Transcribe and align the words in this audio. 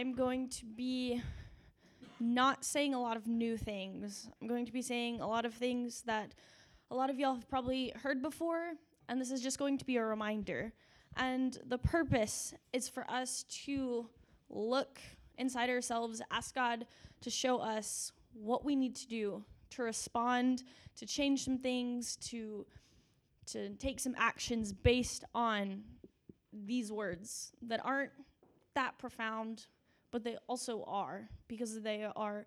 I'm 0.00 0.14
going 0.14 0.48
to 0.48 0.64
be 0.64 1.20
not 2.18 2.64
saying 2.64 2.94
a 2.94 2.98
lot 2.98 3.18
of 3.18 3.26
new 3.26 3.58
things. 3.58 4.30
I'm 4.40 4.48
going 4.48 4.64
to 4.64 4.72
be 4.72 4.80
saying 4.80 5.20
a 5.20 5.26
lot 5.26 5.44
of 5.44 5.52
things 5.52 6.00
that 6.06 6.32
a 6.90 6.94
lot 6.94 7.10
of 7.10 7.18
y'all 7.18 7.34
have 7.34 7.46
probably 7.50 7.92
heard 8.02 8.22
before, 8.22 8.72
and 9.10 9.20
this 9.20 9.30
is 9.30 9.42
just 9.42 9.58
going 9.58 9.76
to 9.76 9.84
be 9.84 9.98
a 9.98 10.02
reminder. 10.02 10.72
And 11.18 11.58
the 11.66 11.76
purpose 11.76 12.54
is 12.72 12.88
for 12.88 13.04
us 13.10 13.42
to 13.66 14.06
look 14.48 14.98
inside 15.36 15.68
ourselves, 15.68 16.22
ask 16.30 16.54
God 16.54 16.86
to 17.20 17.28
show 17.28 17.58
us 17.58 18.10
what 18.32 18.64
we 18.64 18.76
need 18.76 18.96
to 18.96 19.06
do 19.06 19.44
to 19.68 19.82
respond, 19.82 20.62
to 20.96 21.04
change 21.04 21.44
some 21.44 21.58
things, 21.58 22.16
to 22.16 22.64
to 23.48 23.68
take 23.74 24.00
some 24.00 24.14
actions 24.16 24.72
based 24.72 25.24
on 25.34 25.82
these 26.54 26.90
words 26.90 27.52
that 27.60 27.84
aren't 27.84 28.12
that 28.74 28.96
profound, 28.98 29.66
but 30.10 30.24
they 30.24 30.36
also 30.48 30.84
are 30.86 31.28
because 31.48 31.80
they 31.82 32.06
are 32.16 32.46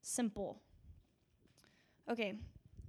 simple. 0.00 0.60
Okay, 2.10 2.34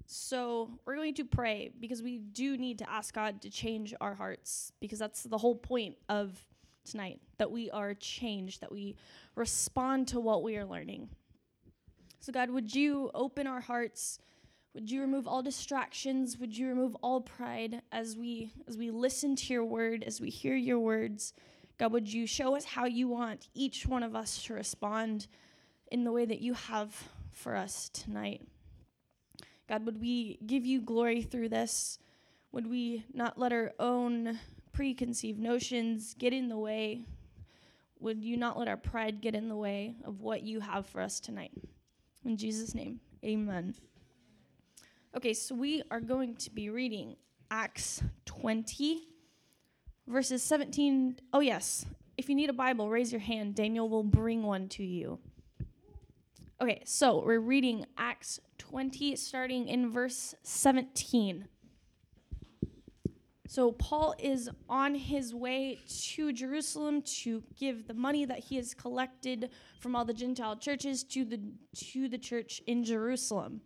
so 0.05 0.69
we're 0.85 0.95
going 0.95 1.13
to 1.15 1.25
pray 1.25 1.71
because 1.79 2.01
we 2.01 2.17
do 2.17 2.57
need 2.57 2.79
to 2.79 2.89
ask 2.89 3.13
God 3.13 3.41
to 3.41 3.49
change 3.49 3.93
our 4.01 4.15
hearts 4.15 4.71
because 4.79 4.99
that's 4.99 5.23
the 5.23 5.37
whole 5.37 5.55
point 5.55 5.95
of 6.09 6.45
tonight 6.83 7.19
that 7.37 7.51
we 7.51 7.69
are 7.71 7.93
changed, 7.93 8.61
that 8.61 8.71
we 8.71 8.95
respond 9.35 10.07
to 10.09 10.19
what 10.19 10.43
we 10.43 10.57
are 10.57 10.65
learning. 10.65 11.09
So, 12.19 12.31
God, 12.31 12.49
would 12.49 12.73
you 12.73 13.11
open 13.13 13.47
our 13.47 13.61
hearts? 13.61 14.19
Would 14.73 14.89
you 14.89 15.01
remove 15.01 15.27
all 15.27 15.43
distractions? 15.43 16.37
Would 16.39 16.57
you 16.57 16.67
remove 16.67 16.95
all 17.01 17.21
pride 17.21 17.81
as 17.91 18.17
we 18.17 18.51
as 18.67 18.77
we 18.77 18.91
listen 18.91 19.35
to 19.35 19.53
your 19.53 19.65
word, 19.65 20.03
as 20.03 20.19
we 20.19 20.29
hear 20.29 20.55
your 20.55 20.79
words? 20.79 21.33
God, 21.77 21.91
would 21.91 22.11
you 22.11 22.27
show 22.27 22.55
us 22.55 22.65
how 22.65 22.85
you 22.85 23.07
want 23.07 23.47
each 23.53 23.85
one 23.85 24.03
of 24.03 24.15
us 24.15 24.43
to 24.43 24.53
respond 24.53 25.27
in 25.91 26.03
the 26.03 26.11
way 26.11 26.25
that 26.25 26.41
you 26.41 26.53
have 26.53 27.09
for 27.31 27.55
us 27.55 27.89
tonight? 27.89 28.41
God, 29.67 29.85
would 29.85 29.99
we 29.99 30.39
give 30.45 30.65
you 30.65 30.81
glory 30.81 31.21
through 31.21 31.49
this? 31.49 31.97
Would 32.51 32.69
we 32.69 33.05
not 33.13 33.39
let 33.39 33.51
our 33.51 33.71
own 33.79 34.39
preconceived 34.71 35.39
notions 35.39 36.13
get 36.17 36.33
in 36.33 36.49
the 36.49 36.57
way? 36.57 37.05
Would 37.99 38.23
you 38.23 38.37
not 38.37 38.59
let 38.59 38.67
our 38.67 38.77
pride 38.77 39.21
get 39.21 39.33
in 39.33 39.47
the 39.47 39.55
way 39.55 39.95
of 40.03 40.21
what 40.21 40.43
you 40.43 40.59
have 40.59 40.85
for 40.85 41.01
us 41.01 41.19
tonight? 41.19 41.51
In 42.25 42.37
Jesus' 42.37 42.75
name, 42.75 42.99
amen. 43.23 43.75
Okay, 45.15 45.33
so 45.33 45.55
we 45.55 45.83
are 45.89 46.01
going 46.01 46.35
to 46.35 46.49
be 46.49 46.69
reading 46.69 47.15
Acts 47.49 48.03
20, 48.25 49.01
verses 50.07 50.43
17. 50.43 51.19
Oh, 51.33 51.39
yes. 51.39 51.85
If 52.17 52.29
you 52.29 52.35
need 52.35 52.49
a 52.49 52.53
Bible, 52.53 52.89
raise 52.89 53.11
your 53.11 53.21
hand. 53.21 53.55
Daniel 53.55 53.89
will 53.89 54.03
bring 54.03 54.43
one 54.43 54.69
to 54.69 54.83
you. 54.83 55.19
Okay, 56.61 56.81
so 56.85 57.23
we're 57.25 57.39
reading 57.39 57.85
Acts 57.97 58.39
20, 58.57 59.15
starting 59.15 59.67
in 59.67 59.91
verse 59.91 60.35
17. 60.43 61.47
So 63.47 63.71
Paul 63.71 64.15
is 64.17 64.49
on 64.69 64.95
his 64.95 65.33
way 65.35 65.79
to 66.15 66.33
Jerusalem 66.33 67.01
to 67.21 67.43
give 67.55 67.87
the 67.87 67.93
money 67.93 68.25
that 68.25 68.39
he 68.39 68.55
has 68.55 68.73
collected 68.73 69.49
from 69.79 69.95
all 69.95 70.05
the 70.05 70.13
Gentile 70.13 70.55
churches 70.55 71.03
to 71.03 71.23
the 71.23 71.39
to 71.91 72.07
the 72.07 72.17
church 72.17 72.61
in 72.65 72.83
Jerusalem. 72.83 73.61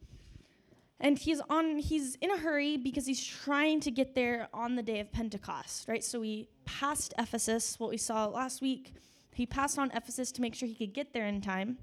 And 0.99 1.17
he's 1.17 1.41
on 1.49 1.77
he's 1.77 2.15
in 2.15 2.31
a 2.31 2.37
hurry 2.37 2.77
because 2.77 3.05
he's 3.05 3.23
trying 3.23 3.79
to 3.81 3.91
get 3.91 4.15
there 4.15 4.47
on 4.53 4.75
the 4.75 4.81
day 4.81 4.99
of 4.99 5.11
Pentecost, 5.11 5.87
right? 5.87 6.03
So 6.03 6.21
he 6.21 6.49
passed 6.65 7.13
Ephesus, 7.19 7.79
what 7.79 7.89
we 7.89 7.97
saw 7.97 8.25
last 8.25 8.61
week. 8.61 8.93
He 9.33 9.45
passed 9.45 9.77
on 9.77 9.91
Ephesus 9.91 10.31
to 10.33 10.41
make 10.41 10.55
sure 10.55 10.67
he 10.67 10.73
could 10.73 10.93
get 10.93 11.13
there 11.13 11.27
in 11.27 11.41
time. 11.41 11.77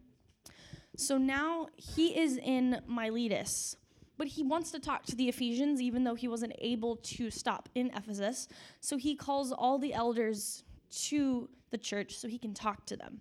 So 0.96 1.18
now 1.18 1.68
he 1.76 2.18
is 2.18 2.36
in 2.38 2.80
Miletus, 2.86 3.76
but 4.16 4.26
he 4.26 4.42
wants 4.42 4.72
to 4.72 4.80
talk 4.80 5.04
to 5.06 5.16
the 5.16 5.28
Ephesians, 5.28 5.80
even 5.80 6.02
though 6.02 6.14
he 6.14 6.28
wasn't 6.28 6.54
able 6.58 6.96
to 6.96 7.30
stop 7.30 7.68
in 7.74 7.90
Ephesus. 7.94 8.48
So 8.80 8.96
he 8.96 9.14
calls 9.14 9.52
all 9.52 9.78
the 9.78 9.94
elders 9.94 10.64
to 11.06 11.48
the 11.70 11.78
church 11.78 12.16
so 12.16 12.28
he 12.28 12.38
can 12.38 12.54
talk 12.54 12.86
to 12.86 12.96
them. 12.96 13.20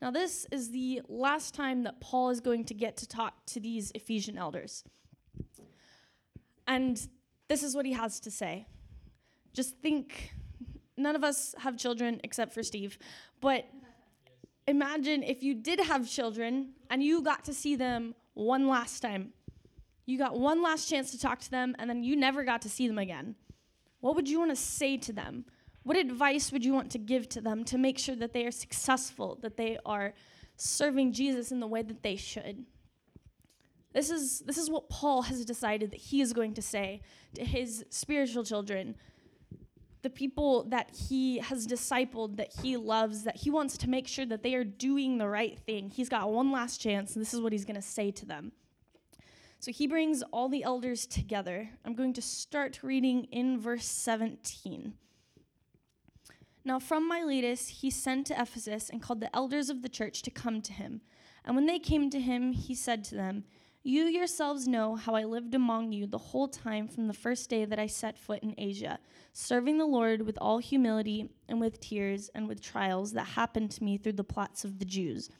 Now, 0.00 0.12
this 0.12 0.46
is 0.52 0.70
the 0.70 1.02
last 1.08 1.54
time 1.54 1.82
that 1.82 2.00
Paul 2.00 2.30
is 2.30 2.40
going 2.40 2.64
to 2.66 2.74
get 2.74 2.96
to 2.98 3.08
talk 3.08 3.34
to 3.46 3.60
these 3.60 3.90
Ephesian 3.94 4.38
elders. 4.38 4.84
And 6.68 7.04
this 7.48 7.64
is 7.64 7.74
what 7.74 7.84
he 7.84 7.92
has 7.94 8.20
to 8.20 8.30
say. 8.30 8.68
Just 9.52 9.76
think 9.78 10.32
none 10.96 11.16
of 11.16 11.24
us 11.24 11.56
have 11.58 11.76
children 11.76 12.20
except 12.22 12.52
for 12.52 12.62
Steve, 12.62 12.96
but 13.40 13.66
imagine 14.68 15.24
if 15.24 15.42
you 15.42 15.54
did 15.54 15.80
have 15.80 16.08
children 16.08 16.74
and 16.90 17.02
you 17.02 17.22
got 17.22 17.44
to 17.46 17.54
see 17.54 17.74
them 17.74 18.14
one 18.34 18.68
last 18.68 19.00
time 19.00 19.32
you 20.08 20.16
got 20.16 20.40
one 20.40 20.62
last 20.62 20.88
chance 20.88 21.10
to 21.10 21.18
talk 21.18 21.38
to 21.40 21.50
them, 21.50 21.76
and 21.78 21.90
then 21.90 22.02
you 22.02 22.16
never 22.16 22.42
got 22.42 22.62
to 22.62 22.70
see 22.70 22.88
them 22.88 22.96
again. 22.96 23.34
What 24.00 24.16
would 24.16 24.26
you 24.26 24.38
want 24.38 24.50
to 24.50 24.56
say 24.56 24.96
to 24.96 25.12
them? 25.12 25.44
What 25.82 25.98
advice 25.98 26.50
would 26.50 26.64
you 26.64 26.72
want 26.72 26.90
to 26.92 26.98
give 26.98 27.28
to 27.28 27.42
them 27.42 27.62
to 27.64 27.76
make 27.76 27.98
sure 27.98 28.16
that 28.16 28.32
they 28.32 28.46
are 28.46 28.50
successful, 28.50 29.38
that 29.42 29.58
they 29.58 29.76
are 29.84 30.14
serving 30.56 31.12
Jesus 31.12 31.52
in 31.52 31.60
the 31.60 31.66
way 31.66 31.82
that 31.82 32.02
they 32.02 32.16
should? 32.16 32.64
This 33.98 34.10
is, 34.10 34.38
this 34.46 34.58
is 34.58 34.70
what 34.70 34.88
Paul 34.88 35.22
has 35.22 35.44
decided 35.44 35.90
that 35.90 35.98
he 35.98 36.20
is 36.20 36.32
going 36.32 36.54
to 36.54 36.62
say 36.62 37.00
to 37.34 37.44
his 37.44 37.84
spiritual 37.90 38.44
children, 38.44 38.94
the 40.02 40.10
people 40.10 40.62
that 40.68 40.92
he 41.08 41.38
has 41.38 41.66
discipled, 41.66 42.36
that 42.36 42.52
he 42.62 42.76
loves, 42.76 43.24
that 43.24 43.38
he 43.38 43.50
wants 43.50 43.76
to 43.78 43.90
make 43.90 44.06
sure 44.06 44.24
that 44.24 44.44
they 44.44 44.54
are 44.54 44.62
doing 44.62 45.18
the 45.18 45.26
right 45.26 45.58
thing. 45.58 45.90
He's 45.90 46.08
got 46.08 46.30
one 46.30 46.52
last 46.52 46.80
chance, 46.80 47.16
and 47.16 47.20
this 47.20 47.34
is 47.34 47.40
what 47.40 47.50
he's 47.50 47.64
going 47.64 47.74
to 47.74 47.82
say 47.82 48.12
to 48.12 48.24
them. 48.24 48.52
So 49.58 49.72
he 49.72 49.88
brings 49.88 50.22
all 50.32 50.48
the 50.48 50.62
elders 50.62 51.04
together. 51.04 51.68
I'm 51.84 51.94
going 51.94 52.12
to 52.12 52.22
start 52.22 52.84
reading 52.84 53.24
in 53.32 53.58
verse 53.58 53.86
17. 53.86 54.94
Now, 56.64 56.78
from 56.78 57.08
Miletus, 57.08 57.66
he 57.80 57.90
sent 57.90 58.28
to 58.28 58.40
Ephesus 58.40 58.90
and 58.90 59.02
called 59.02 59.18
the 59.18 59.34
elders 59.34 59.68
of 59.68 59.82
the 59.82 59.88
church 59.88 60.22
to 60.22 60.30
come 60.30 60.62
to 60.62 60.72
him. 60.72 61.00
And 61.44 61.56
when 61.56 61.66
they 61.66 61.80
came 61.80 62.10
to 62.10 62.20
him, 62.20 62.52
he 62.52 62.76
said 62.76 63.02
to 63.06 63.16
them, 63.16 63.42
You 63.82 64.04
yourselves 64.04 64.66
know 64.66 64.96
how 64.96 65.14
I 65.14 65.24
lived 65.24 65.54
among 65.54 65.92
you 65.92 66.06
the 66.06 66.18
whole 66.18 66.48
time 66.48 66.88
from 66.88 67.06
the 67.06 67.14
first 67.14 67.48
day 67.48 67.64
that 67.64 67.78
I 67.78 67.86
set 67.86 68.18
foot 68.18 68.42
in 68.42 68.54
Asia, 68.58 68.98
serving 69.32 69.78
the 69.78 69.86
Lord 69.86 70.22
with 70.22 70.36
all 70.40 70.58
humility 70.58 71.30
and 71.48 71.60
with 71.60 71.80
tears 71.80 72.28
and 72.34 72.48
with 72.48 72.60
trials 72.60 73.12
that 73.12 73.28
happened 73.28 73.70
to 73.72 73.84
me 73.84 73.96
through 73.96 74.14
the 74.14 74.24
plots 74.24 74.64
of 74.64 74.78
the 74.78 74.84
Jews 74.84 75.30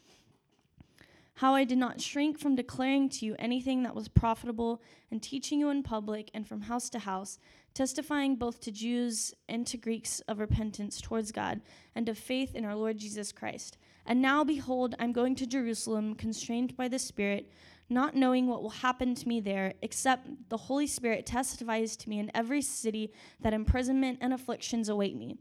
how 1.38 1.54
I 1.54 1.62
did 1.62 1.78
not 1.78 2.00
shrink 2.00 2.36
from 2.36 2.56
declaring 2.56 3.08
to 3.10 3.24
you 3.24 3.36
anything 3.38 3.84
that 3.84 3.94
was 3.94 4.08
profitable 4.08 4.82
and 5.12 5.22
teaching 5.22 5.60
you 5.60 5.68
in 5.68 5.84
public 5.84 6.32
and 6.34 6.44
from 6.44 6.62
house 6.62 6.90
to 6.90 6.98
house, 6.98 7.38
testifying 7.74 8.34
both 8.34 8.60
to 8.62 8.72
Jews 8.72 9.32
and 9.48 9.64
to 9.68 9.76
Greeks 9.76 10.18
of 10.26 10.40
repentance 10.40 11.00
towards 11.00 11.30
God 11.30 11.60
and 11.94 12.08
of 12.08 12.18
faith 12.18 12.56
in 12.56 12.64
our 12.64 12.74
Lord 12.74 12.98
Jesus 12.98 13.30
Christ. 13.30 13.78
And 14.04 14.20
now, 14.20 14.42
behold, 14.42 14.96
I'm 14.98 15.12
going 15.12 15.36
to 15.36 15.46
Jerusalem, 15.46 16.16
constrained 16.16 16.76
by 16.76 16.88
the 16.88 16.98
Spirit, 16.98 17.52
not 17.88 18.14
knowing 18.14 18.46
what 18.46 18.62
will 18.62 18.70
happen 18.70 19.14
to 19.14 19.28
me 19.28 19.40
there, 19.40 19.74
except 19.82 20.28
the 20.48 20.56
Holy 20.56 20.86
Spirit 20.86 21.26
testifies 21.26 21.96
to 21.96 22.08
me 22.08 22.18
in 22.18 22.30
every 22.34 22.62
city 22.62 23.12
that 23.40 23.54
imprisonment 23.54 24.18
and 24.20 24.32
afflictions 24.32 24.88
await 24.88 25.16
me. 25.16 25.36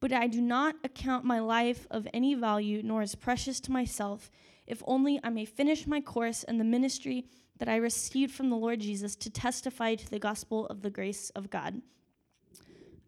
But 0.00 0.12
I 0.12 0.26
do 0.26 0.40
not 0.40 0.74
account 0.82 1.24
my 1.24 1.38
life 1.38 1.86
of 1.90 2.08
any 2.12 2.34
value, 2.34 2.82
nor 2.82 3.02
as 3.02 3.14
precious 3.14 3.60
to 3.60 3.72
myself 3.72 4.30
if 4.66 4.82
only 4.86 5.20
I 5.22 5.28
may 5.28 5.44
finish 5.44 5.86
my 5.86 6.00
course 6.00 6.44
and 6.44 6.58
the 6.58 6.64
ministry 6.64 7.26
that 7.58 7.68
I 7.68 7.76
received 7.76 8.32
from 8.32 8.50
the 8.50 8.56
Lord 8.56 8.80
Jesus 8.80 9.14
to 9.16 9.30
testify 9.30 9.94
to 9.94 10.10
the 10.10 10.18
gospel 10.18 10.66
of 10.66 10.82
the 10.82 10.90
grace 10.90 11.30
of 11.30 11.50
God. 11.50 11.80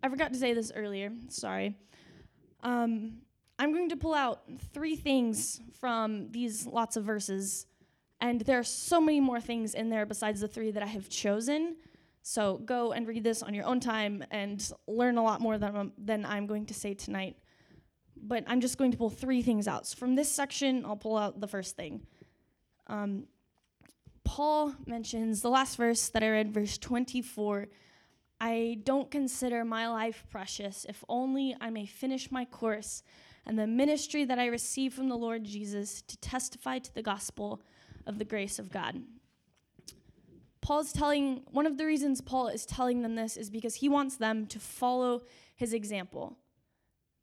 I 0.02 0.08
forgot 0.08 0.32
to 0.32 0.38
say 0.38 0.52
this 0.52 0.72
earlier, 0.74 1.12
sorry. 1.28 1.76
Um, 2.62 3.18
I'm 3.58 3.72
going 3.72 3.88
to 3.90 3.96
pull 3.96 4.14
out 4.14 4.42
three 4.72 4.96
things 4.96 5.60
from 5.80 6.30
these 6.30 6.66
lots 6.66 6.96
of 6.96 7.04
verses, 7.04 7.66
and 8.24 8.40
there 8.40 8.58
are 8.58 8.64
so 8.64 9.00
many 9.00 9.20
more 9.20 9.40
things 9.40 9.74
in 9.74 9.88
there 9.88 10.06
besides 10.06 10.40
the 10.40 10.48
three 10.48 10.70
that 10.70 10.82
I 10.82 10.86
have 10.86 11.08
chosen. 11.08 11.76
So 12.22 12.58
go 12.58 12.92
and 12.92 13.06
read 13.06 13.22
this 13.22 13.42
on 13.42 13.52
your 13.52 13.66
own 13.66 13.80
time 13.80 14.24
and 14.30 14.58
learn 14.86 15.18
a 15.18 15.22
lot 15.22 15.40
more 15.40 15.58
than, 15.58 15.92
than 15.98 16.24
I'm 16.24 16.46
going 16.46 16.66
to 16.66 16.74
say 16.74 16.94
tonight 16.94 17.36
but 18.26 18.44
I'm 18.46 18.60
just 18.60 18.78
going 18.78 18.90
to 18.90 18.96
pull 18.96 19.10
three 19.10 19.42
things 19.42 19.68
out. 19.68 19.86
So 19.86 19.96
from 19.96 20.14
this 20.14 20.30
section, 20.30 20.84
I'll 20.84 20.96
pull 20.96 21.16
out 21.16 21.40
the 21.40 21.46
first 21.46 21.76
thing. 21.76 22.06
Um, 22.86 23.24
Paul 24.24 24.74
mentions 24.86 25.42
the 25.42 25.50
last 25.50 25.76
verse 25.76 26.08
that 26.08 26.22
I 26.22 26.30
read, 26.30 26.52
verse 26.52 26.78
24. 26.78 27.68
I 28.40 28.78
don't 28.84 29.10
consider 29.10 29.64
my 29.64 29.88
life 29.88 30.24
precious, 30.30 30.86
if 30.88 31.04
only 31.08 31.54
I 31.60 31.70
may 31.70 31.86
finish 31.86 32.30
my 32.30 32.44
course 32.44 33.02
and 33.46 33.58
the 33.58 33.66
ministry 33.66 34.24
that 34.24 34.38
I 34.38 34.46
receive 34.46 34.94
from 34.94 35.08
the 35.08 35.16
Lord 35.16 35.44
Jesus 35.44 36.00
to 36.02 36.16
testify 36.18 36.78
to 36.78 36.94
the 36.94 37.02
gospel 37.02 37.60
of 38.06 38.18
the 38.18 38.24
grace 38.24 38.58
of 38.58 38.70
God. 38.70 39.02
Paul's 40.60 40.92
telling, 40.92 41.42
one 41.50 41.66
of 41.66 41.76
the 41.76 41.84
reasons 41.84 42.20
Paul 42.20 42.48
is 42.48 42.64
telling 42.64 43.02
them 43.02 43.14
this 43.16 43.36
is 43.36 43.50
because 43.50 43.76
he 43.76 43.88
wants 43.88 44.16
them 44.16 44.46
to 44.46 44.58
follow 44.58 45.22
his 45.54 45.74
example 45.74 46.38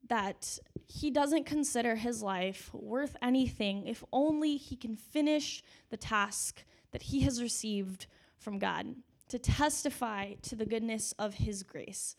that 0.08 0.60
he 0.88 1.10
doesn't 1.10 1.46
consider 1.46 1.96
his 1.96 2.22
life 2.22 2.70
worth 2.74 3.16
anything 3.22 3.88
if 3.88 4.04
only 4.12 4.58
he 4.58 4.76
can 4.76 4.96
finish 4.96 5.64
the 5.90 5.98
task 5.98 6.66
that 6.92 7.04
he 7.04 7.22
has 7.22 7.42
received 7.42 8.08
from 8.38 8.60
God 8.60 8.96
to 9.30 9.40
testify 9.40 10.34
to 10.42 10.56
the 10.56 10.66
goodness 10.66 11.14
of 11.18 11.36
his 11.36 11.64
grace. 11.64 12.16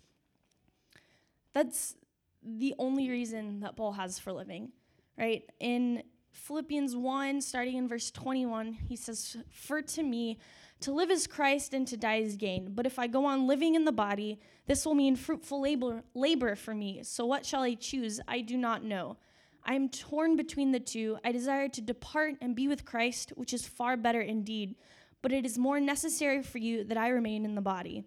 That's 1.52 1.94
the 2.42 2.74
only 2.78 3.10
reason 3.10 3.60
that 3.60 3.76
Paul 3.76 3.92
has 3.92 4.18
for 4.18 4.32
living, 4.32 4.72
right? 5.18 5.44
In 5.60 6.02
Philippians 6.32 6.96
1, 6.96 7.40
starting 7.42 7.76
in 7.76 7.88
verse 7.88 8.10
21, 8.10 8.72
he 8.88 8.96
says, 8.96 9.36
For 9.50 9.82
to 9.82 10.02
me, 10.02 10.38
to 10.80 10.92
live 10.92 11.10
is 11.10 11.26
Christ 11.26 11.74
and 11.74 11.86
to 11.86 11.96
die 11.96 12.16
is 12.16 12.36
gain. 12.36 12.72
But 12.74 12.86
if 12.86 12.98
I 12.98 13.06
go 13.06 13.24
on 13.26 13.46
living 13.46 13.74
in 13.74 13.84
the 13.84 13.92
body, 13.92 14.40
this 14.66 14.84
will 14.84 14.94
mean 14.94 15.14
fruitful 15.14 15.60
labor, 15.60 16.02
labor 16.14 16.56
for 16.56 16.74
me. 16.74 17.00
So 17.04 17.24
what 17.24 17.46
shall 17.46 17.62
I 17.62 17.74
choose? 17.74 18.20
I 18.26 18.40
do 18.40 18.56
not 18.56 18.82
know. 18.82 19.18
I 19.64 19.74
am 19.74 19.88
torn 19.88 20.34
between 20.34 20.72
the 20.72 20.80
two. 20.80 21.18
I 21.24 21.30
desire 21.30 21.68
to 21.68 21.80
depart 21.80 22.34
and 22.40 22.56
be 22.56 22.66
with 22.66 22.84
Christ, 22.84 23.32
which 23.36 23.54
is 23.54 23.68
far 23.68 23.96
better 23.96 24.20
indeed. 24.20 24.74
But 25.20 25.32
it 25.32 25.46
is 25.46 25.56
more 25.56 25.78
necessary 25.78 26.42
for 26.42 26.58
you 26.58 26.82
that 26.84 26.96
I 26.96 27.10
remain 27.10 27.44
in 27.44 27.54
the 27.54 27.60
body. 27.60 28.04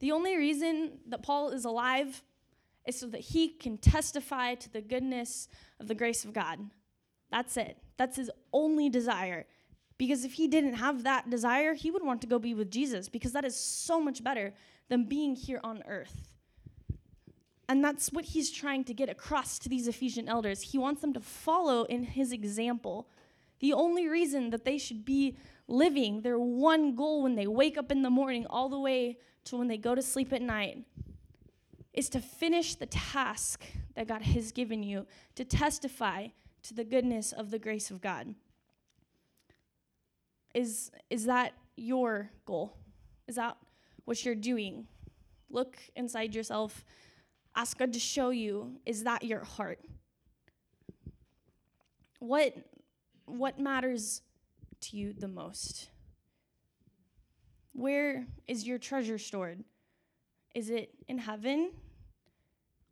The 0.00 0.10
only 0.10 0.36
reason 0.36 0.98
that 1.06 1.22
Paul 1.22 1.50
is 1.50 1.64
alive 1.64 2.22
is 2.86 2.98
so 2.98 3.06
that 3.08 3.20
he 3.20 3.48
can 3.48 3.76
testify 3.76 4.54
to 4.56 4.72
the 4.72 4.80
goodness 4.80 5.46
of 5.78 5.86
the 5.86 5.94
grace 5.94 6.24
of 6.24 6.32
God. 6.32 6.58
That's 7.30 7.56
it. 7.56 7.78
That's 7.96 8.16
his 8.16 8.30
only 8.52 8.88
desire. 8.88 9.46
Because 9.98 10.24
if 10.24 10.32
he 10.32 10.48
didn't 10.48 10.74
have 10.74 11.04
that 11.04 11.28
desire, 11.28 11.74
he 11.74 11.90
would 11.90 12.04
want 12.04 12.22
to 12.22 12.26
go 12.26 12.38
be 12.38 12.54
with 12.54 12.70
Jesus 12.70 13.08
because 13.08 13.32
that 13.32 13.44
is 13.44 13.54
so 13.54 14.00
much 14.00 14.24
better 14.24 14.54
than 14.88 15.04
being 15.04 15.36
here 15.36 15.60
on 15.62 15.82
earth. 15.86 16.30
And 17.68 17.84
that's 17.84 18.10
what 18.10 18.24
he's 18.24 18.50
trying 18.50 18.84
to 18.84 18.94
get 18.94 19.08
across 19.08 19.58
to 19.60 19.68
these 19.68 19.86
Ephesian 19.86 20.28
elders. 20.28 20.60
He 20.60 20.78
wants 20.78 21.02
them 21.02 21.12
to 21.12 21.20
follow 21.20 21.84
in 21.84 22.02
his 22.02 22.32
example. 22.32 23.08
The 23.60 23.74
only 23.74 24.08
reason 24.08 24.50
that 24.50 24.64
they 24.64 24.78
should 24.78 25.04
be 25.04 25.36
living 25.68 26.22
their 26.22 26.38
one 26.38 26.96
goal 26.96 27.22
when 27.22 27.36
they 27.36 27.46
wake 27.46 27.78
up 27.78 27.92
in 27.92 28.02
the 28.02 28.10
morning 28.10 28.46
all 28.50 28.68
the 28.68 28.80
way 28.80 29.18
to 29.44 29.56
when 29.56 29.68
they 29.68 29.76
go 29.76 29.94
to 29.94 30.02
sleep 30.02 30.32
at 30.32 30.42
night 30.42 30.78
is 31.92 32.08
to 32.08 32.20
finish 32.20 32.74
the 32.74 32.86
task 32.86 33.64
that 33.94 34.08
God 34.08 34.22
has 34.22 34.50
given 34.50 34.82
you, 34.82 35.06
to 35.34 35.44
testify 35.44 36.28
to 36.62 36.74
the 36.74 36.84
goodness 36.84 37.32
of 37.32 37.50
the 37.50 37.58
grace 37.58 37.90
of 37.90 38.00
God. 38.00 38.34
Is, 40.54 40.90
is 41.08 41.26
that 41.26 41.52
your 41.76 42.30
goal? 42.44 42.76
Is 43.28 43.36
that 43.36 43.56
what 44.04 44.24
you're 44.24 44.34
doing? 44.34 44.86
Look 45.48 45.76
inside 45.96 46.34
yourself. 46.34 46.84
Ask 47.54 47.78
God 47.78 47.92
to 47.92 48.00
show 48.00 48.30
you 48.30 48.76
is 48.86 49.04
that 49.04 49.24
your 49.24 49.44
heart? 49.44 49.80
What, 52.18 52.54
what 53.24 53.58
matters 53.58 54.22
to 54.82 54.96
you 54.96 55.12
the 55.12 55.28
most? 55.28 55.90
Where 57.72 58.26
is 58.46 58.66
your 58.66 58.78
treasure 58.78 59.18
stored? 59.18 59.64
Is 60.54 60.70
it 60.70 60.90
in 61.08 61.18
heaven? 61.18 61.70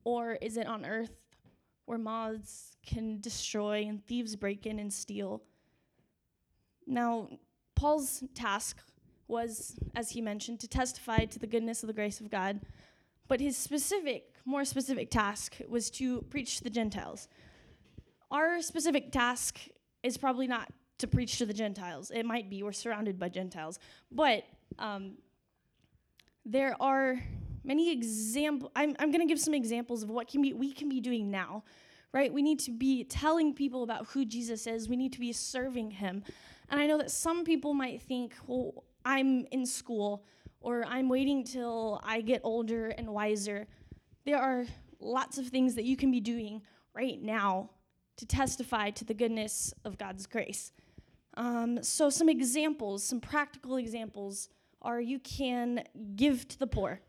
Or 0.05 0.38
is 0.41 0.56
it 0.56 0.67
on 0.67 0.87
earth 0.87 1.18
where 1.88 1.99
moths 1.99 2.76
can 2.85 3.19
destroy 3.20 3.87
and 3.88 4.05
thieves 4.06 4.37
break 4.37 4.67
in 4.67 4.79
and 4.79 4.93
steal? 4.93 5.43
Now, 6.87 7.29
Paul's 7.75 8.23
task 8.35 8.76
was, 9.26 9.76
as 9.94 10.11
he 10.11 10.20
mentioned, 10.20 10.61
to 10.61 10.69
testify 10.69 11.25
to 11.25 11.38
the 11.38 11.46
goodness 11.46 11.82
of 11.82 11.87
the 11.87 11.93
grace 11.93 12.20
of 12.20 12.31
God. 12.31 12.61
But 13.26 13.40
his 13.40 13.56
specific, 13.56 14.35
more 14.44 14.64
specific 14.64 15.11
task 15.11 15.58
was 15.69 15.90
to 15.93 16.23
preach 16.31 16.58
to 16.58 16.64
the 16.64 16.70
Gentiles. 16.70 17.29
Our 18.31 18.61
specific 18.62 19.12
task 19.12 19.58
is 20.02 20.17
probably 20.17 20.46
not 20.46 20.70
to 20.99 21.06
preach 21.06 21.38
to 21.38 21.46
the 21.46 21.55
Gentiles. 21.55 22.11
It 22.11 22.26
might 22.26 22.50
be, 22.50 22.62
we're 22.62 22.73
surrounded 22.73 23.19
by 23.19 23.29
Gentiles. 23.29 23.79
But 24.11 24.44
um, 24.79 25.12
there 26.44 26.75
are 26.81 27.19
many 27.64 27.93
examples. 27.93 28.70
I'm, 28.76 28.94
I'm 28.99 29.10
going 29.10 29.20
to 29.20 29.26
give 29.26 29.40
some 29.40 29.55
examples 29.55 30.02
of 30.02 30.10
what 30.10 30.28
can 30.28 30.43
be, 30.43 30.52
we 30.52 30.72
can 30.72 30.88
be 30.88 31.00
doing 31.00 31.31
now, 31.31 31.64
right? 32.12 32.32
We 32.32 32.43
need 32.43 32.60
to 32.60 32.70
be 32.70 33.05
telling 33.05 33.55
people 33.55 33.82
about 33.82 34.06
who 34.08 34.25
Jesus 34.25 34.66
is, 34.66 34.88
we 34.88 34.96
need 34.96 35.12
to 35.12 35.20
be 35.20 35.32
serving 35.32 35.90
him. 35.90 36.22
And 36.70 36.81
I 36.81 36.87
know 36.87 36.99
that 36.99 37.10
some 37.10 37.44
people 37.44 37.75
might 37.75 38.02
think, 38.02 38.34
well, 38.46 38.84
I'm 39.05 39.46
in 39.52 39.64
school 39.64 40.25
or 40.60 40.84
I'm 40.84 41.08
waiting 41.08 41.44
till 41.44 42.00
I 42.05 42.20
get 42.20 42.40
older 42.44 42.88
and 42.88 43.08
wiser. 43.08 43.66
There 44.25 44.38
are 44.38 44.64
lots 45.00 45.38
of 45.38 45.49
things 45.49 45.75
that 45.76 45.84
you 45.84 45.96
can 45.96 46.10
be 46.10 46.20
doing 46.20 46.62
right 46.94 47.20
now 47.22 47.70
to 48.16 48.26
testify 48.26 48.90
to 48.90 49.05
the 49.05 49.14
goodness 49.14 49.72
of 49.84 49.96
God's 49.96 50.26
grace. 50.26 50.72
Um, 51.34 51.82
so, 51.84 52.10
some 52.10 52.28
examples, 52.28 53.05
some 53.05 53.20
practical 53.20 53.76
examples, 53.76 54.49
are 54.82 55.00
you 55.00 55.19
can 55.20 55.84
give 56.16 56.46
to 56.49 56.58
the 56.58 56.66
poor, 56.66 57.00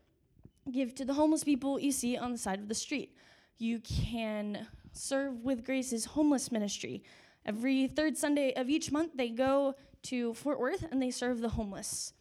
give 0.70 0.94
to 0.96 1.04
the 1.04 1.14
homeless 1.14 1.44
people 1.44 1.78
you 1.78 1.92
see 1.92 2.16
on 2.16 2.32
the 2.32 2.38
side 2.38 2.60
of 2.60 2.68
the 2.68 2.74
street. 2.74 3.16
You 3.58 3.80
can 3.80 4.66
serve 4.92 5.44
with 5.44 5.64
Grace's 5.64 6.04
homeless 6.04 6.50
ministry. 6.50 7.02
Every 7.44 7.86
third 7.86 8.16
Sunday 8.16 8.52
of 8.54 8.68
each 8.68 8.92
month, 8.92 9.12
they 9.14 9.28
go 9.30 9.74
to 10.04 10.34
Fort 10.34 10.58
Worth 10.58 10.86
and 10.90 11.02
they 11.02 11.10
serve 11.10 11.40
the 11.40 11.50
homeless. 11.50 12.12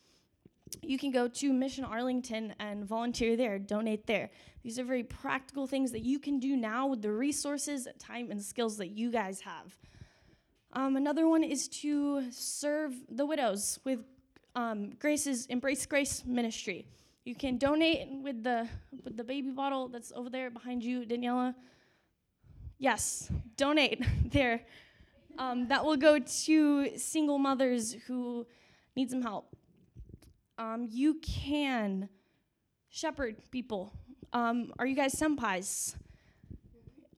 You 0.81 0.98
can 0.98 1.12
go 1.12 1.28
to 1.28 1.51
Mission 1.54 1.84
Arlington 1.84 2.54
and 2.60 2.86
volunteer 2.86 3.36
there, 3.36 3.57
donate 3.57 4.06
there. 4.06 4.30
These 4.63 4.78
are 4.78 4.84
very 4.84 5.04
practical 5.04 5.66
things 5.66 5.92
that 5.92 6.02
you 6.02 6.19
can 6.19 6.40
do 6.40 6.56
now 6.56 6.88
with 6.88 7.02
the 7.02 7.12
resources, 7.12 7.88
time, 7.98 8.30
and 8.31 8.42
skills 8.42 8.78
that 8.78 8.90
you 8.90 9.12
guys 9.12 9.42
have. 9.42 9.78
Um, 10.74 10.95
another 10.95 11.28
one 11.28 11.44
is 11.44 11.68
to 11.69 12.31
serve 12.31 12.94
the 13.10 13.25
widows 13.25 13.80
with 13.84 14.02
um, 14.56 14.92
Grace's 15.00 15.45
Embrace 15.48 15.86
Grace 15.86 16.24
ministry. 16.25 16.86
You 17.30 17.36
can 17.36 17.60
donate 17.60 18.10
with 18.24 18.44
the 18.44 18.68
with 19.04 19.16
the 19.16 19.24
baby 19.24 19.52
bottle 19.52 19.88
that's 19.88 20.12
over 20.16 20.31
there 20.31 20.50
behind 20.50 20.84
you, 20.84 21.06
Daniela. 21.06 21.54
Yes, 22.80 23.30
donate 23.56 24.04
there. 24.31 24.62
Um, 25.38 25.68
that 25.68 25.86
will 25.86 25.96
go 25.96 26.18
to 26.18 26.98
single 26.98 27.38
mothers 27.38 27.94
who 28.08 28.48
need 28.96 29.12
some 29.12 29.22
help. 29.22 29.56
Um, 30.58 30.88
you 30.90 31.22
can 31.22 32.10
shepherd 32.90 33.36
people. 33.52 33.94
Um, 34.34 34.74
are 34.80 34.88
you 34.88 34.96
guys 34.96 35.14
senpais? 35.14 35.94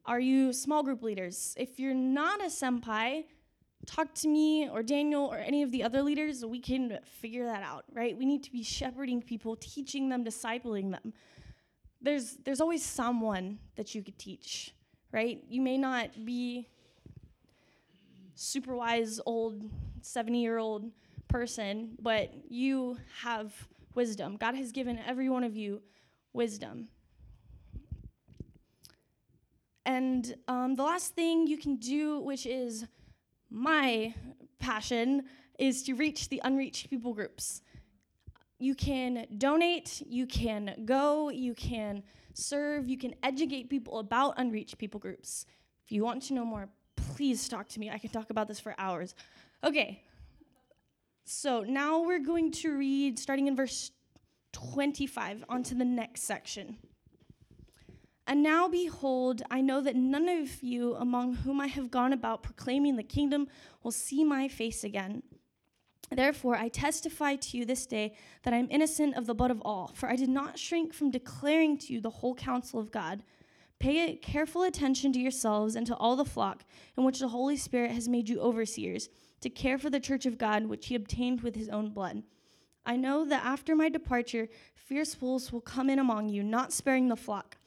Are 0.05 0.19
you 0.19 0.51
small 0.51 0.83
group 0.83 1.03
leaders? 1.03 1.55
If 1.57 1.79
you're 1.79 1.93
not 1.93 2.41
a 2.41 2.47
senpai, 2.47 3.23
talk 3.85 4.13
to 4.15 4.27
me 4.27 4.69
or 4.69 4.83
Daniel 4.83 5.25
or 5.25 5.37
any 5.37 5.63
of 5.63 5.71
the 5.71 5.83
other 5.83 6.01
leaders. 6.01 6.45
We 6.45 6.59
can 6.59 6.99
figure 7.05 7.45
that 7.45 7.63
out, 7.63 7.85
right? 7.93 8.17
We 8.17 8.25
need 8.25 8.43
to 8.43 8.51
be 8.51 8.63
shepherding 8.63 9.21
people, 9.21 9.55
teaching 9.55 10.09
them, 10.09 10.23
discipling 10.23 10.91
them. 10.91 11.13
There's, 12.01 12.37
there's 12.43 12.61
always 12.61 12.83
someone 12.83 13.59
that 13.75 13.93
you 13.93 14.01
could 14.03 14.17
teach, 14.17 14.73
right? 15.11 15.43
You 15.47 15.61
may 15.61 15.77
not 15.77 16.25
be 16.25 16.67
super 18.35 18.75
wise 18.75 19.19
old 19.25 19.63
70 20.01 20.41
year 20.41 20.57
old 20.57 20.91
person, 21.27 21.91
but 22.01 22.31
you 22.49 22.97
have 23.21 23.53
wisdom. 23.93 24.37
God 24.37 24.55
has 24.55 24.71
given 24.71 24.99
every 25.05 25.29
one 25.29 25.43
of 25.43 25.55
you 25.55 25.81
wisdom. 26.33 26.87
And 29.85 30.35
um, 30.47 30.75
the 30.75 30.83
last 30.83 31.15
thing 31.15 31.47
you 31.47 31.57
can 31.57 31.75
do, 31.77 32.19
which 32.21 32.45
is 32.45 32.85
my 33.51 34.15
passion, 34.59 35.25
is 35.59 35.83
to 35.83 35.93
reach 35.93 36.29
the 36.29 36.41
unreached 36.43 36.89
people 36.89 37.13
groups. 37.13 37.61
You 38.57 38.73
can 38.73 39.27
donate, 39.37 40.01
you 40.07 40.25
can 40.25 40.83
go, 40.85 41.29
you 41.29 41.53
can 41.53 42.03
serve, 42.33 42.87
you 42.87 42.97
can 42.97 43.13
educate 43.21 43.69
people 43.69 43.99
about 43.99 44.35
unreached 44.37 44.77
people 44.77 44.99
groups. 44.99 45.45
If 45.85 45.91
you 45.91 46.03
want 46.03 46.23
to 46.23 46.33
know 46.33 46.45
more, 46.45 46.69
please 46.95 47.47
talk 47.49 47.67
to 47.69 47.79
me. 47.79 47.89
I 47.89 47.97
can 47.97 48.09
talk 48.09 48.29
about 48.29 48.47
this 48.47 48.59
for 48.59 48.73
hours. 48.77 49.13
Okay. 49.63 50.01
So 51.25 51.61
now 51.61 52.01
we're 52.01 52.19
going 52.19 52.51
to 52.53 52.75
read, 52.75 53.19
starting 53.19 53.47
in 53.47 53.55
verse 53.55 53.91
25, 54.53 55.43
onto 55.49 55.75
the 55.75 55.85
next 55.85 56.23
section. 56.23 56.77
And 58.31 58.43
now, 58.43 58.69
behold, 58.69 59.41
I 59.51 59.59
know 59.59 59.81
that 59.81 59.97
none 59.97 60.29
of 60.29 60.63
you 60.63 60.95
among 60.95 61.33
whom 61.33 61.59
I 61.59 61.67
have 61.67 61.91
gone 61.91 62.13
about 62.13 62.43
proclaiming 62.43 62.95
the 62.95 63.03
kingdom 63.03 63.49
will 63.83 63.91
see 63.91 64.23
my 64.23 64.47
face 64.47 64.85
again. 64.85 65.23
Therefore, 66.09 66.55
I 66.55 66.69
testify 66.69 67.35
to 67.35 67.57
you 67.57 67.65
this 67.65 67.85
day 67.85 68.15
that 68.43 68.53
I 68.53 68.57
am 68.57 68.69
innocent 68.71 69.17
of 69.17 69.25
the 69.25 69.35
blood 69.35 69.51
of 69.51 69.61
all, 69.65 69.91
for 69.95 70.07
I 70.07 70.15
did 70.15 70.29
not 70.29 70.57
shrink 70.57 70.93
from 70.93 71.11
declaring 71.11 71.77
to 71.79 71.91
you 71.91 71.99
the 71.99 72.09
whole 72.09 72.33
counsel 72.33 72.79
of 72.79 72.89
God. 72.89 73.21
Pay 73.79 74.15
careful 74.15 74.63
attention 74.63 75.11
to 75.11 75.19
yourselves 75.19 75.75
and 75.75 75.85
to 75.87 75.95
all 75.97 76.15
the 76.15 76.23
flock 76.23 76.63
in 76.97 77.03
which 77.03 77.19
the 77.19 77.27
Holy 77.27 77.57
Spirit 77.57 77.91
has 77.91 78.07
made 78.07 78.29
you 78.29 78.39
overseers, 78.39 79.09
to 79.41 79.49
care 79.49 79.77
for 79.77 79.89
the 79.89 79.99
church 79.99 80.25
of 80.25 80.37
God, 80.37 80.67
which 80.67 80.87
he 80.87 80.95
obtained 80.95 81.41
with 81.41 81.57
his 81.57 81.67
own 81.67 81.89
blood. 81.89 82.23
I 82.85 82.95
know 82.95 83.25
that 83.25 83.43
after 83.43 83.75
my 83.75 83.89
departure, 83.89 84.47
fierce 84.73 85.19
wolves 85.19 85.51
will 85.51 85.59
come 85.59 85.89
in 85.89 85.99
among 85.99 86.29
you, 86.29 86.43
not 86.43 86.71
sparing 86.71 87.09
the 87.09 87.17
flock. 87.17 87.57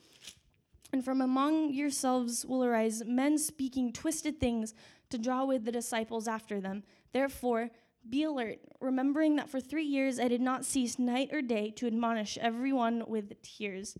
And 0.94 1.04
from 1.04 1.20
among 1.20 1.72
yourselves 1.72 2.46
will 2.46 2.62
arise 2.62 3.02
men 3.04 3.36
speaking 3.36 3.92
twisted 3.92 4.38
things 4.38 4.74
to 5.10 5.18
draw 5.18 5.42
away 5.42 5.58
the 5.58 5.72
disciples 5.72 6.28
after 6.28 6.60
them. 6.60 6.84
Therefore, 7.12 7.70
be 8.08 8.22
alert, 8.22 8.60
remembering 8.80 9.34
that 9.34 9.48
for 9.48 9.58
three 9.58 9.82
years 9.82 10.20
I 10.20 10.28
did 10.28 10.40
not 10.40 10.64
cease 10.64 10.96
night 10.96 11.30
or 11.32 11.42
day 11.42 11.72
to 11.72 11.88
admonish 11.88 12.38
everyone 12.38 13.02
with 13.08 13.32
tears. 13.42 13.98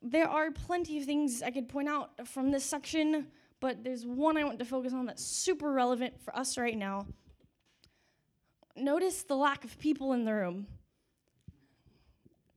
There 0.00 0.26
are 0.26 0.50
plenty 0.50 0.96
of 0.96 1.04
things 1.04 1.42
I 1.42 1.50
could 1.50 1.68
point 1.68 1.90
out 1.90 2.26
from 2.26 2.50
this 2.50 2.64
section, 2.64 3.26
but 3.60 3.84
there's 3.84 4.06
one 4.06 4.38
I 4.38 4.44
want 4.44 4.58
to 4.60 4.64
focus 4.64 4.94
on 4.94 5.04
that's 5.04 5.22
super 5.22 5.72
relevant 5.72 6.18
for 6.22 6.34
us 6.34 6.56
right 6.56 6.78
now. 6.78 7.04
Notice 8.74 9.24
the 9.24 9.36
lack 9.36 9.62
of 9.62 9.78
people 9.78 10.14
in 10.14 10.24
the 10.24 10.32
room 10.32 10.68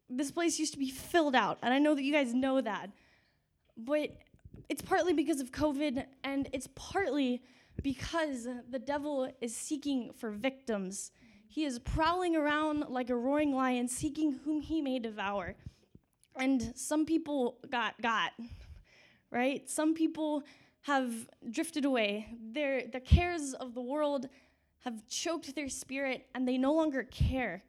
this 0.09 0.31
place 0.31 0.59
used 0.59 0.73
to 0.73 0.79
be 0.79 0.89
filled 0.89 1.35
out, 1.35 1.59
and 1.61 1.73
I 1.73 1.79
know 1.79 1.93
that 1.95 2.03
you 2.03 2.11
guys 2.11 2.33
know 2.33 2.61
that. 2.61 2.89
But 3.77 4.17
it's 4.67 4.81
partly 4.81 5.13
because 5.13 5.39
of 5.39 5.51
COVID, 5.51 6.05
and 6.23 6.49
it's 6.51 6.67
partly 6.75 7.41
because 7.81 8.47
the 8.69 8.79
devil 8.79 9.31
is 9.41 9.55
seeking 9.55 10.11
for 10.13 10.31
victims. 10.31 11.11
He 11.47 11.65
is 11.65 11.79
prowling 11.79 12.35
around 12.35 12.85
like 12.89 13.09
a 13.09 13.15
roaring 13.15 13.55
lion, 13.55 13.87
seeking 13.87 14.39
whom 14.43 14.61
he 14.61 14.81
may 14.81 14.99
devour. 14.99 15.55
And 16.35 16.73
some 16.75 17.05
people 17.05 17.57
got 17.69 17.99
got, 18.01 18.31
right? 19.31 19.69
Some 19.69 19.93
people 19.93 20.43
have 20.81 21.13
drifted 21.49 21.85
away. 21.85 22.27
Their 22.51 22.87
the 22.87 22.99
cares 22.99 23.53
of 23.53 23.73
the 23.73 23.81
world 23.81 24.27
have 24.83 25.07
choked 25.07 25.55
their 25.55 25.69
spirit, 25.69 26.27
and 26.33 26.47
they 26.47 26.57
no 26.57 26.73
longer 26.73 27.03
care 27.03 27.63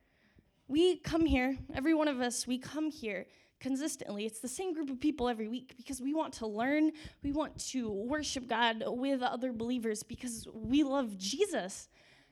we 0.70 0.96
come 0.98 1.26
here, 1.26 1.58
every 1.74 1.94
one 1.94 2.06
of 2.06 2.20
us, 2.20 2.46
we 2.46 2.56
come 2.56 2.92
here 2.92 3.26
consistently. 3.58 4.24
It's 4.24 4.38
the 4.38 4.48
same 4.48 4.72
group 4.72 4.88
of 4.88 5.00
people 5.00 5.28
every 5.28 5.48
week 5.48 5.74
because 5.76 6.00
we 6.00 6.14
want 6.14 6.32
to 6.34 6.46
learn, 6.46 6.92
we 7.24 7.32
want 7.32 7.58
to 7.70 7.90
worship 7.90 8.46
God 8.46 8.84
with 8.86 9.20
other 9.20 9.52
believers 9.52 10.04
because 10.04 10.46
we 10.54 10.84
love 10.84 11.18
Jesus. 11.18 11.88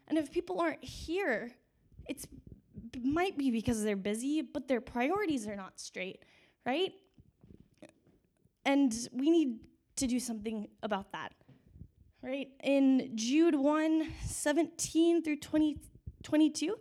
And 0.07 0.17
if 0.17 0.31
people 0.31 0.61
aren't 0.61 0.85
here, 0.85 1.51
it 2.09 2.27
might 3.03 3.37
be 3.37 3.51
because 3.51 3.83
they're 3.83 3.97
busy, 3.97 4.41
but 4.41 4.69
their 4.69 4.81
priorities 4.81 5.49
are 5.49 5.57
not 5.57 5.81
straight, 5.81 6.25
right? 6.65 6.93
And 8.65 8.95
we 9.13 9.31
need 9.31 9.59
to 9.97 10.07
do 10.07 10.21
something 10.21 10.69
about 10.85 11.11
that. 11.11 11.33
Right? 12.23 12.49
In 12.63 13.13
Jude 13.15 13.55
1 13.55 14.09
17 14.25 15.23
through 15.23 15.37
20, 15.37 15.79
22, 16.23 16.77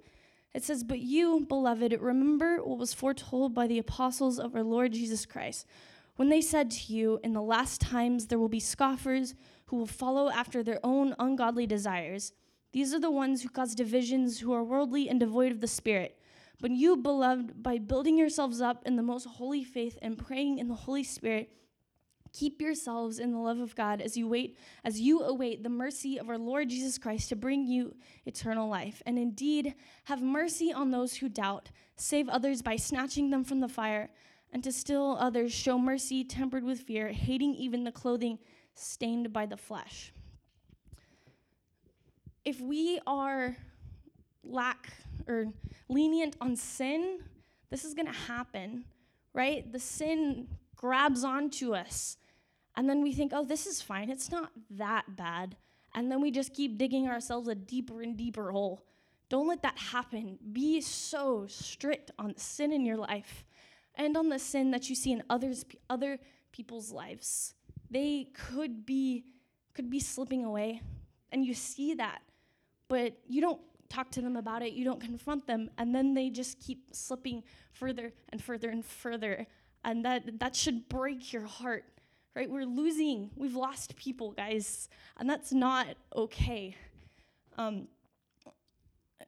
it 0.58 0.64
says, 0.64 0.84
But 0.84 1.02
you, 1.02 1.46
beloved, 1.48 1.96
remember 2.02 2.58
what 2.64 2.80
was 2.80 2.92
foretold 2.92 3.54
by 3.54 3.68
the 3.68 3.78
apostles 3.78 4.40
of 4.40 4.56
our 4.56 4.64
Lord 4.64 4.92
Jesus 4.92 5.24
Christ, 5.24 5.68
when 6.16 6.30
they 6.30 6.42
said 6.42 6.72
to 6.72 6.94
you, 6.94 7.20
In 7.24 7.34
the 7.34 7.44
last 7.44 7.80
times 7.80 8.26
there 8.26 8.40
will 8.40 8.50
be 8.50 8.60
scoffers 8.60 9.36
who 9.68 9.78
will 9.78 9.86
follow 9.86 10.32
after 10.32 10.64
their 10.64 10.80
own 10.84 11.14
ungodly 11.20 11.68
desires. 11.68 12.34
These 12.72 12.92
are 12.92 13.00
the 13.00 13.12
ones 13.12 13.44
who 13.44 13.50
cause 13.50 13.76
divisions, 13.76 14.40
who 14.40 14.52
are 14.52 14.64
worldly 14.64 15.08
and 15.08 15.20
devoid 15.20 15.52
of 15.52 15.62
the 15.62 15.68
Spirit. 15.68 16.18
But 16.60 16.72
you, 16.72 16.98
beloved, 16.98 17.62
by 17.62 17.78
building 17.78 18.18
yourselves 18.18 18.60
up 18.60 18.82
in 18.84 18.96
the 18.96 19.04
most 19.04 19.28
holy 19.28 19.64
faith 19.64 20.00
and 20.02 20.18
praying 20.18 20.58
in 20.58 20.70
the 20.70 20.74
Holy 20.74 21.04
Spirit, 21.04 21.52
Keep 22.38 22.62
yourselves 22.62 23.18
in 23.18 23.32
the 23.32 23.40
love 23.40 23.60
of 23.60 23.76
God 23.76 24.00
as 24.00 24.16
you 24.16 24.28
wait, 24.28 24.60
as 24.84 25.00
you 25.00 25.22
await 25.22 25.64
the 25.64 25.70
mercy 25.70 26.20
of 26.20 26.30
our 26.30 26.38
Lord 26.38 26.70
Jesus 26.70 27.00
Christ 27.00 27.30
to 27.30 27.36
bring 27.36 27.66
you 27.66 27.96
eternal 28.28 28.70
life. 28.70 29.02
And 29.08 29.18
indeed, 29.18 29.74
have 30.04 30.22
mercy 30.22 30.72
on 30.72 30.92
those 30.92 31.16
who 31.16 31.30
doubt, 31.30 31.72
save 31.96 32.30
others 32.30 32.62
by 32.62 32.76
snatching 32.76 33.32
them 33.32 33.44
from 33.44 33.60
the 33.60 33.68
fire, 33.68 34.12
and 34.54 34.64
to 34.64 34.72
still 34.72 35.18
others 35.20 35.52
show 35.52 35.80
mercy 35.80 36.24
tempered 36.24 36.64
with 36.64 36.82
fear, 36.82 37.08
hating 37.08 37.56
even 37.56 37.84
the 37.84 37.92
clothing 37.92 38.38
stained 38.76 39.34
by 39.34 39.48
the 39.48 39.58
flesh. 39.58 40.14
If 42.46 42.62
we 42.62 43.00
are 43.08 43.58
lack 44.44 44.94
or 45.28 45.48
lenient 45.90 46.36
on 46.40 46.56
sin, 46.56 47.18
this 47.72 47.84
is 47.84 47.96
going 47.96 48.06
to 48.06 48.20
happen, 48.28 48.86
right? 49.34 49.72
The 49.72 49.80
sin 49.80 50.50
grabs 50.76 51.24
onto 51.24 51.74
us 51.74 52.18
and 52.78 52.88
then 52.88 53.02
we 53.02 53.12
think, 53.12 53.32
oh, 53.34 53.44
this 53.44 53.66
is 53.66 53.82
fine. 53.82 54.12
It's 54.12 54.32
not 54.32 54.52
that 54.70 55.18
bad. 55.18 55.58
And 55.96 56.12
then 56.12 56.22
we 56.22 56.30
just 56.30 56.54
keep 56.54 56.78
digging 56.78 57.08
ourselves 57.08 57.48
a 57.48 57.56
deeper 57.56 58.04
and 58.04 58.16
deeper 58.16 58.52
hole. 58.52 58.86
Don't 59.30 59.48
let 59.48 59.64
that 59.64 59.78
happen. 59.78 60.38
Be 60.54 60.80
so 60.80 61.48
strict 61.48 62.12
on 62.20 62.34
the 62.34 62.40
sin 62.40 62.72
in 62.72 62.86
your 62.86 62.96
life 62.96 63.46
and 63.96 64.16
on 64.16 64.30
the 64.30 64.38
sin 64.38 64.70
that 64.72 64.90
you 64.90 64.96
see 64.96 65.12
in 65.12 65.24
others 65.28 65.66
other 65.90 66.20
people's 66.52 66.92
lives. 66.92 67.56
They 67.90 68.28
could 68.34 68.86
be 68.86 69.26
could 69.74 69.90
be 69.90 70.00
slipping 70.00 70.46
away 70.46 70.82
and 71.32 71.44
you 71.44 71.56
see 71.56 71.96
that. 71.96 72.22
But 72.90 73.18
you 73.28 73.42
don't 73.42 73.60
talk 73.90 74.12
to 74.12 74.22
them 74.22 74.38
about 74.38 74.62
it, 74.62 74.74
you 74.74 74.86
don't 74.86 75.02
confront 75.02 75.48
them, 75.48 75.70
and 75.78 75.94
then 75.94 76.14
they 76.14 76.30
just 76.30 76.60
keep 76.60 76.90
slipping 76.94 77.44
further 77.74 78.14
and 78.30 78.42
further 78.42 78.70
and 78.70 78.86
further. 78.86 79.48
And 79.84 80.06
that 80.06 80.40
that 80.40 80.56
should 80.56 80.88
break 80.90 81.34
your 81.34 81.46
heart 81.46 81.86
right? 82.38 82.52
We're 82.52 82.66
losing, 82.66 83.32
we've 83.36 83.56
lost 83.56 83.96
people, 83.96 84.30
guys, 84.32 84.90
and 85.20 85.28
that's 85.28 85.52
not 85.52 85.88
okay. 86.16 86.76
Um, 87.58 87.88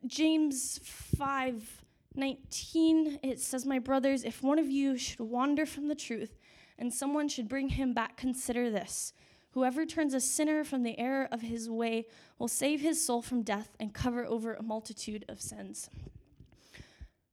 James 0.05 0.79
5 0.83 1.85
19, 2.15 3.19
it 3.23 3.39
says, 3.39 3.65
My 3.65 3.79
brothers, 3.79 4.23
if 4.23 4.43
one 4.43 4.59
of 4.59 4.69
you 4.69 4.95
should 4.95 5.21
wander 5.21 5.65
from 5.65 5.87
the 5.87 5.95
truth 5.95 6.37
and 6.77 6.93
someone 6.93 7.27
should 7.27 7.49
bring 7.49 7.69
him 7.69 7.95
back, 7.95 8.15
consider 8.15 8.69
this. 8.69 9.13
Whoever 9.53 9.87
turns 9.87 10.13
a 10.13 10.19
sinner 10.19 10.63
from 10.63 10.83
the 10.83 10.99
error 10.99 11.27
of 11.31 11.41
his 11.41 11.67
way 11.67 12.05
will 12.37 12.47
save 12.47 12.81
his 12.81 13.03
soul 13.03 13.23
from 13.23 13.41
death 13.41 13.75
and 13.79 13.91
cover 13.91 14.23
over 14.23 14.53
a 14.53 14.61
multitude 14.61 15.25
of 15.27 15.41
sins. 15.41 15.89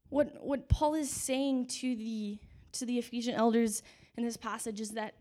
What, 0.09 0.42
what 0.42 0.71
Paul 0.71 0.95
is 0.95 1.11
saying 1.11 1.66
to 1.66 1.95
the, 1.95 2.38
to 2.73 2.87
the 2.87 2.99
Ephesian 2.99 3.35
elders 3.35 3.83
in 4.16 4.25
this 4.25 4.38
passage 4.38 4.80
is 4.80 4.92
that 4.92 5.14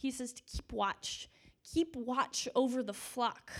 he 0.00 0.10
says 0.10 0.32
to 0.32 0.42
keep 0.42 0.72
watch. 0.72 1.28
Keep 1.74 1.94
watch 1.94 2.48
over 2.54 2.82
the 2.82 2.94
flock 2.94 3.52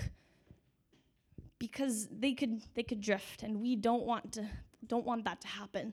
because 1.59 2.09
they 2.11 2.33
could 2.33 2.63
they 2.75 2.83
could 2.83 3.01
drift 3.01 3.43
and 3.43 3.61
we 3.61 3.77
don't 3.77 4.05
want 4.05 4.33
to 4.33 4.47
don't 4.87 5.05
want 5.05 5.25
that 5.25 5.41
to 5.43 5.49
happen. 5.49 5.93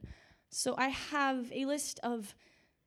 So 0.50 0.76
I 0.78 0.88
have 0.88 1.52
a 1.52 1.66
list 1.66 2.00
of 2.02 2.34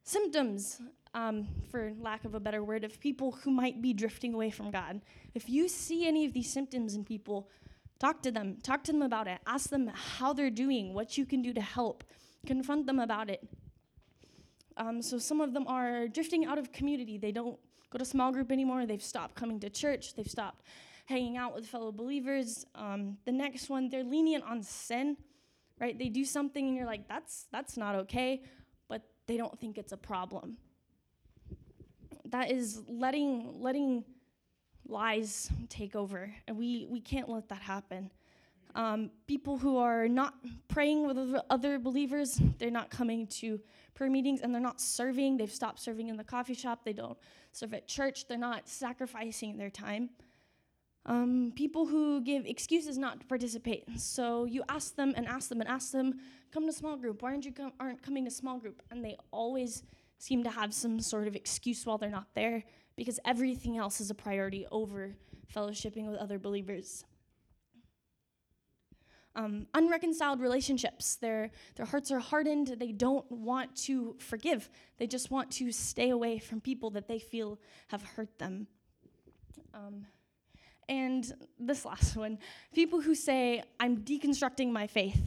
symptoms, 0.02 0.80
um, 1.12 1.46
for 1.70 1.92
lack 2.00 2.24
of 2.24 2.34
a 2.34 2.40
better 2.40 2.64
word, 2.64 2.84
of 2.84 2.98
people 2.98 3.32
who 3.32 3.50
might 3.50 3.82
be 3.82 3.92
drifting 3.92 4.32
away 4.32 4.50
from 4.50 4.70
God. 4.70 5.02
If 5.34 5.50
you 5.50 5.68
see 5.68 6.06
any 6.06 6.24
of 6.24 6.32
these 6.32 6.50
symptoms 6.50 6.94
in 6.94 7.04
people, 7.04 7.50
talk 7.98 8.22
to 8.22 8.30
them. 8.30 8.56
Talk 8.62 8.82
to 8.84 8.92
them 8.92 9.02
about 9.02 9.28
it. 9.28 9.40
Ask 9.46 9.68
them 9.68 9.88
how 9.88 10.32
they're 10.32 10.50
doing, 10.50 10.94
what 10.94 11.18
you 11.18 11.26
can 11.26 11.42
do 11.42 11.52
to 11.52 11.60
help. 11.60 12.02
Confront 12.46 12.86
them 12.86 12.98
about 12.98 13.28
it. 13.28 13.46
Um, 14.76 15.02
so 15.02 15.18
some 15.18 15.40
of 15.40 15.52
them 15.52 15.66
are 15.66 16.08
drifting 16.08 16.46
out 16.46 16.58
of 16.58 16.72
community. 16.72 17.18
They 17.18 17.32
don't 17.32 17.58
go 17.90 17.98
to 17.98 18.04
small 18.04 18.32
group 18.32 18.52
anymore. 18.52 18.86
They've 18.86 19.02
stopped 19.02 19.34
coming 19.34 19.60
to 19.60 19.70
church. 19.70 20.14
They've 20.14 20.30
stopped 20.30 20.64
hanging 21.06 21.36
out 21.36 21.54
with 21.54 21.66
fellow 21.66 21.90
believers. 21.90 22.64
Um, 22.74 23.18
the 23.24 23.32
next 23.32 23.68
one, 23.68 23.88
they're 23.88 24.04
lenient 24.04 24.44
on 24.44 24.62
sin, 24.62 25.16
right? 25.80 25.98
They 25.98 26.08
do 26.08 26.24
something 26.24 26.68
and 26.68 26.76
you're 26.76 26.86
like, 26.86 27.08
that's 27.08 27.46
that's 27.50 27.76
not 27.76 27.94
okay, 27.96 28.42
but 28.88 29.02
they 29.26 29.36
don't 29.36 29.58
think 29.58 29.76
it's 29.76 29.92
a 29.92 29.96
problem. 29.96 30.56
That 32.26 32.50
is 32.52 32.82
letting 32.88 33.60
letting 33.60 34.04
lies 34.86 35.50
take 35.68 35.96
over, 35.96 36.32
and 36.46 36.56
we 36.56 36.86
we 36.88 37.00
can't 37.00 37.28
let 37.28 37.48
that 37.48 37.62
happen. 37.62 38.10
Um, 38.74 39.10
people 39.26 39.58
who 39.58 39.76
are 39.78 40.08
not 40.08 40.34
praying 40.68 41.06
with 41.06 41.36
other 41.50 41.78
believers, 41.78 42.40
they're 42.58 42.70
not 42.70 42.90
coming 42.90 43.26
to 43.26 43.60
prayer 43.94 44.10
meetings 44.10 44.40
and 44.40 44.54
they're 44.54 44.60
not 44.60 44.80
serving. 44.80 45.36
They've 45.36 45.50
stopped 45.50 45.80
serving 45.80 46.08
in 46.08 46.16
the 46.16 46.24
coffee 46.24 46.54
shop. 46.54 46.84
They 46.84 46.92
don't 46.92 47.18
serve 47.52 47.74
at 47.74 47.86
church. 47.86 48.28
They're 48.28 48.38
not 48.38 48.68
sacrificing 48.68 49.56
their 49.56 49.70
time. 49.70 50.10
Um, 51.06 51.52
people 51.56 51.86
who 51.86 52.20
give 52.20 52.46
excuses 52.46 52.98
not 52.98 53.20
to 53.20 53.26
participate. 53.26 53.84
So 53.98 54.44
you 54.44 54.62
ask 54.68 54.94
them 54.96 55.14
and 55.16 55.26
ask 55.26 55.48
them 55.48 55.60
and 55.60 55.68
ask 55.68 55.92
them, 55.92 56.20
come 56.52 56.66
to 56.66 56.72
small 56.72 56.96
group. 56.96 57.22
Why 57.22 57.30
aren't 57.30 57.44
you 57.44 57.52
com- 57.52 57.72
aren't 57.80 58.02
coming 58.02 58.24
to 58.26 58.30
small 58.30 58.58
group? 58.58 58.82
And 58.90 59.04
they 59.04 59.16
always 59.30 59.82
seem 60.18 60.44
to 60.44 60.50
have 60.50 60.74
some 60.74 61.00
sort 61.00 61.26
of 61.26 61.34
excuse 61.34 61.86
while 61.86 61.96
they're 61.96 62.10
not 62.10 62.28
there 62.34 62.62
because 62.96 63.18
everything 63.24 63.78
else 63.78 64.00
is 64.00 64.10
a 64.10 64.14
priority 64.14 64.66
over 64.70 65.14
fellowshipping 65.54 66.06
with 66.06 66.18
other 66.18 66.38
believers 66.38 67.04
um, 69.36 69.66
unreconciled 69.74 70.40
relationships. 70.40 71.16
Their, 71.16 71.50
their 71.76 71.86
hearts 71.86 72.10
are 72.10 72.18
hardened. 72.18 72.76
They 72.78 72.92
don't 72.92 73.30
want 73.30 73.76
to 73.84 74.16
forgive. 74.18 74.68
They 74.98 75.06
just 75.06 75.30
want 75.30 75.50
to 75.52 75.72
stay 75.72 76.10
away 76.10 76.38
from 76.38 76.60
people 76.60 76.90
that 76.90 77.08
they 77.08 77.18
feel 77.18 77.58
have 77.88 78.02
hurt 78.02 78.38
them. 78.38 78.66
Um, 79.72 80.06
and 80.88 81.32
this 81.58 81.84
last 81.84 82.16
one 82.16 82.38
people 82.74 83.00
who 83.00 83.14
say, 83.14 83.62
I'm 83.78 83.98
deconstructing 83.98 84.72
my 84.72 84.86
faith. 84.86 85.22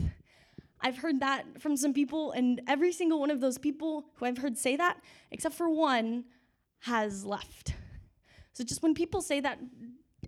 I've 0.81 0.97
heard 0.97 1.21
that 1.21 1.61
from 1.61 1.77
some 1.77 1.93
people, 1.93 2.33
and 2.33 2.61
every 2.67 2.91
single 2.91 3.17
one 3.17 3.31
of 3.31 3.39
those 3.39 3.57
people 3.57 4.03
who 4.15 4.25
I've 4.25 4.37
heard 4.37 4.57
say 4.57 4.75
that, 4.75 4.97
except 5.31 5.55
for 5.55 5.69
one, 5.69 6.25
has 6.79 7.23
left. 7.23 7.73
So 8.51 8.65
just 8.65 8.83
when 8.83 8.93
people 8.93 9.21
say 9.21 9.39
that, 9.39 9.59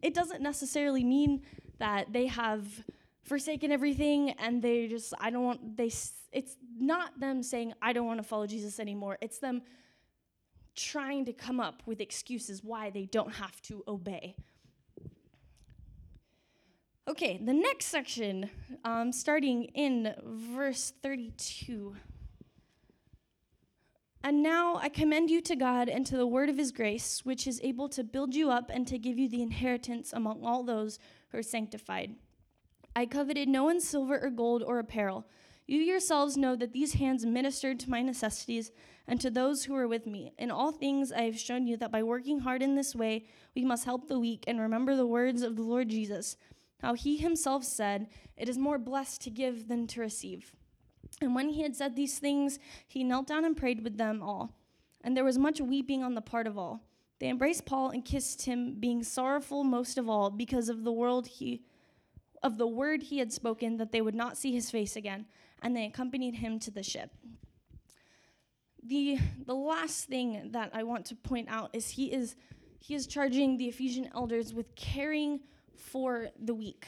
it 0.02 0.14
doesn't 0.14 0.42
necessarily 0.42 1.04
mean 1.04 1.42
that 1.80 2.14
they 2.14 2.28
have 2.28 2.86
forsaken 3.26 3.72
everything 3.72 4.32
and 4.32 4.62
they 4.62 4.88
just 4.88 5.14
I 5.20 5.30
don't 5.32 5.44
want 5.44 5.78
they 5.78 5.92
it's 6.32 6.58
not 6.80 7.20
them 7.20 7.44
saying 7.44 7.74
I 7.82 7.92
don't 7.92 8.06
want 8.06 8.20
to 8.20 8.28
follow 8.28 8.48
Jesus 8.48 8.80
anymore. 8.80 9.18
It's 9.22 9.40
them 9.40 9.64
trying 10.76 11.26
to 11.26 11.34
come 11.34 11.60
up 11.60 11.82
with 11.86 12.02
excuses 12.02 12.64
why 12.64 12.90
they 12.90 13.06
don't 13.06 13.34
have 13.34 13.62
to 13.64 13.84
obey. 13.88 14.36
Okay, 17.08 17.38
the 17.38 17.54
next 17.54 17.86
section, 17.86 18.50
um, 18.84 19.12
starting 19.12 19.66
in 19.76 20.14
verse 20.24 20.92
32. 21.04 21.96
And 24.24 24.42
now 24.42 24.78
I 24.78 24.90
commend 24.90 25.30
you 25.30 25.40
to 25.42 25.56
God 25.56 25.88
and 25.88 26.04
to 26.08 26.18
the 26.18 26.26
word 26.26 26.50
of 26.50 26.58
his 26.58 26.72
grace, 26.72 27.24
which 27.24 27.46
is 27.46 27.62
able 27.64 27.88
to 27.90 28.04
build 28.04 28.34
you 28.34 28.50
up 28.50 28.72
and 28.74 28.88
to 28.88 28.98
give 28.98 29.20
you 29.20 29.30
the 29.30 29.44
inheritance 29.44 30.14
among 30.14 30.44
all 30.44 30.64
those 30.64 30.98
who 31.30 31.38
are 31.38 31.44
sanctified. 31.44 32.16
I 32.96 33.06
coveted 33.06 33.50
no 33.50 33.66
one's 33.66 33.88
silver 33.88 34.20
or 34.20 34.30
gold 34.30 34.64
or 34.64 34.80
apparel. 34.80 35.26
You 35.68 35.80
yourselves 35.80 36.38
know 36.38 36.56
that 36.56 36.74
these 36.74 36.94
hands 36.94 37.26
ministered 37.26 37.80
to 37.82 37.90
my 37.90 38.02
necessities 38.02 38.72
and 39.08 39.20
to 39.20 39.30
those 39.30 39.66
who 39.66 39.74
were 39.74 39.88
with 39.88 40.06
me. 40.06 40.32
In 40.38 40.52
all 40.52 40.72
things, 40.72 41.12
I 41.12 41.24
have 41.24 41.40
shown 41.40 41.68
you 41.68 41.76
that 41.78 41.92
by 41.92 42.04
working 42.04 42.40
hard 42.40 42.62
in 42.62 42.76
this 42.76 42.96
way, 42.96 43.26
we 43.56 43.66
must 43.66 43.86
help 43.86 44.08
the 44.08 44.20
weak 44.20 44.44
and 44.48 44.60
remember 44.60 44.96
the 44.96 45.08
words 45.08 45.42
of 45.42 45.56
the 45.56 45.64
Lord 45.64 45.90
Jesus, 45.90 46.38
how 46.82 46.94
he 46.94 47.18
himself 47.18 47.64
said, 47.64 48.08
It 48.38 48.48
is 48.48 48.58
more 48.58 48.78
blessed 48.78 49.22
to 49.24 49.30
give 49.30 49.68
than 49.68 49.88
to 49.88 50.02
receive. 50.02 50.56
And 51.20 51.36
when 51.36 51.50
he 51.50 51.64
had 51.64 51.76
said 51.76 51.96
these 51.96 52.20
things, 52.20 52.60
he 52.88 53.04
knelt 53.04 53.28
down 53.28 53.44
and 53.44 53.58
prayed 53.58 53.84
with 53.84 53.98
them 53.98 54.22
all. 54.22 54.54
And 55.04 55.18
there 55.18 55.24
was 55.24 55.38
much 55.38 55.60
weeping 55.60 56.04
on 56.04 56.16
the 56.16 56.22
part 56.22 56.48
of 56.48 56.58
all. 56.58 56.82
They 57.20 57.30
embraced 57.30 57.66
Paul 57.66 57.90
and 57.90 58.06
kissed 58.06 58.44
him, 58.44 58.76
being 58.80 59.04
sorrowful 59.04 59.64
most 59.64 59.98
of 59.98 60.10
all 60.10 60.30
because 60.30 60.70
of 60.70 60.84
the 60.84 60.92
world 60.92 61.28
he 61.28 61.64
of 62.46 62.60
the 62.60 62.68
word 62.68 63.02
he 63.02 63.18
had 63.18 63.34
spoken 63.34 63.78
that 63.78 63.92
they 63.92 64.02
would 64.02 64.14
not 64.14 64.38
see 64.38 64.54
his 64.54 64.70
face 64.70 64.96
again, 64.96 65.26
and 65.64 65.76
they 65.76 65.86
accompanied 65.86 66.36
him 66.36 66.60
to 66.60 66.70
the 66.70 66.84
ship. 66.84 67.10
The 68.84 69.18
the 69.44 69.56
last 69.56 70.06
thing 70.06 70.52
that 70.52 70.70
I 70.72 70.84
want 70.84 71.06
to 71.08 71.16
point 71.16 71.50
out 71.50 71.72
is 71.74 71.90
he 71.90 72.14
is 72.14 72.36
he 72.80 72.94
is 72.94 73.08
charging 73.08 73.58
the 73.58 73.66
Ephesian 73.66 74.12
elders 74.14 74.54
with 74.54 74.76
caring 74.76 75.40
for 75.76 76.28
the 76.40 76.54
weak. 76.54 76.86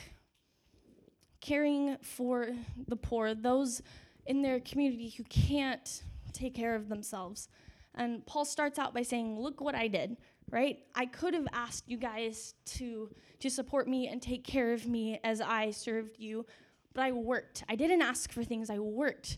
Caring 1.41 1.97
for 2.03 2.49
the 2.87 2.95
poor, 2.95 3.33
those 3.33 3.81
in 4.27 4.43
their 4.43 4.59
community 4.59 5.09
who 5.17 5.23
can't 5.23 6.03
take 6.33 6.53
care 6.53 6.75
of 6.75 6.87
themselves. 6.87 7.49
And 7.95 8.23
Paul 8.27 8.45
starts 8.45 8.77
out 8.77 8.93
by 8.93 9.01
saying, 9.01 9.39
Look 9.39 9.59
what 9.59 9.73
I 9.73 9.87
did, 9.87 10.17
right? 10.51 10.79
I 10.95 11.05
could 11.05 11.33
have 11.33 11.47
asked 11.53 11.85
you 11.87 11.97
guys 11.97 12.53
to, 12.77 13.09
to 13.39 13.49
support 13.49 13.87
me 13.87 14.07
and 14.07 14.21
take 14.21 14.43
care 14.43 14.73
of 14.73 14.87
me 14.87 15.19
as 15.23 15.41
I 15.41 15.71
served 15.71 16.19
you, 16.19 16.45
but 16.93 17.03
I 17.03 17.11
worked. 17.11 17.63
I 17.67 17.75
didn't 17.75 18.01
ask 18.01 18.31
for 18.31 18.43
things, 18.43 18.69
I 18.69 18.79
worked. 18.79 19.37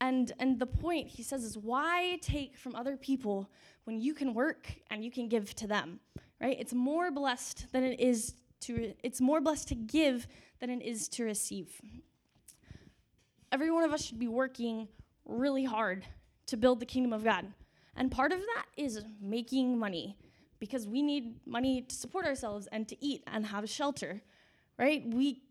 And, 0.00 0.32
and 0.38 0.58
the 0.58 0.66
point 0.66 1.08
he 1.08 1.22
says 1.22 1.44
is 1.44 1.58
why 1.58 2.18
take 2.22 2.56
from 2.56 2.74
other 2.74 2.96
people 2.96 3.50
when 3.84 4.00
you 4.00 4.14
can 4.14 4.32
work 4.32 4.72
and 4.90 5.04
you 5.04 5.10
can 5.10 5.28
give 5.28 5.54
to 5.56 5.66
them, 5.66 6.00
right? 6.40 6.56
It's 6.58 6.72
more 6.72 7.10
blessed 7.10 7.66
than 7.72 7.84
it 7.84 8.00
is 8.00 8.34
to, 8.62 8.94
it's 9.02 9.20
more 9.20 9.40
blessed 9.40 9.68
to 9.68 9.74
give 9.74 10.26
than 10.60 10.70
it 10.70 10.82
is 10.82 11.08
to 11.08 11.24
receive 11.24 11.80
every 13.52 13.70
one 13.70 13.84
of 13.84 13.92
us 13.92 14.04
should 14.04 14.18
be 14.18 14.28
working 14.28 14.88
really 15.24 15.64
hard 15.64 16.04
to 16.46 16.56
build 16.56 16.80
the 16.80 16.86
kingdom 16.86 17.12
of 17.12 17.24
God. 17.24 17.46
And 18.00 18.10
part 18.10 18.32
of 18.32 18.40
that 18.40 18.64
is 18.78 19.04
making 19.20 19.78
money 19.78 20.16
because 20.58 20.88
we 20.88 21.02
need 21.02 21.46
money 21.46 21.82
to 21.82 21.94
support 21.94 22.24
ourselves 22.24 22.66
and 22.72 22.88
to 22.88 22.96
eat 23.04 23.22
and 23.26 23.44
have 23.44 23.68
shelter, 23.68 24.22
right? 24.78 25.04
We 25.06 25.42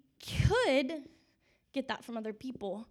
could 0.47 1.03
get 1.73 1.87
that 1.89 2.03
from 2.03 2.17
other 2.17 2.33
people, 2.33 2.87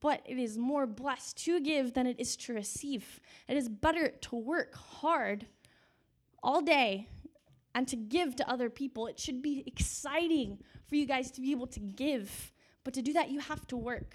but 0.00 0.20
it 0.26 0.38
is 0.38 0.58
more 0.58 0.86
blessed 0.86 1.42
to 1.46 1.60
give 1.60 1.94
than 1.94 2.06
it 2.06 2.20
is 2.20 2.36
to 2.36 2.52
receive. 2.52 3.20
It 3.48 3.56
is 3.56 3.70
better 3.70 4.08
to 4.08 4.36
work 4.36 4.74
hard 4.74 5.46
all 6.42 6.60
day 6.60 7.08
and 7.74 7.88
to 7.88 7.96
give 7.96 8.36
to 8.36 8.50
other 8.50 8.68
people. 8.68 9.06
It 9.06 9.18
should 9.18 9.40
be 9.40 9.64
exciting 9.66 10.58
for 10.86 10.96
you 10.96 11.06
guys 11.06 11.30
to 11.30 11.40
be 11.40 11.52
able 11.52 11.68
to 11.68 11.80
give, 11.80 12.52
but 12.84 12.92
to 12.92 13.00
do 13.00 13.14
that, 13.14 13.30
you 13.30 13.40
have 13.40 13.66
to 13.68 13.78
work 13.78 14.14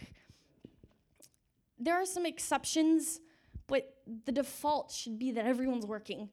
there 1.80 1.96
are 1.96 2.06
some 2.06 2.26
exceptions, 2.26 3.20
but 3.68 3.96
the 4.26 4.32
default 4.32 4.92
should 4.92 5.18
be 5.18 5.32
that 5.32 5.46
everyone's 5.46 5.86
working. 5.86 6.30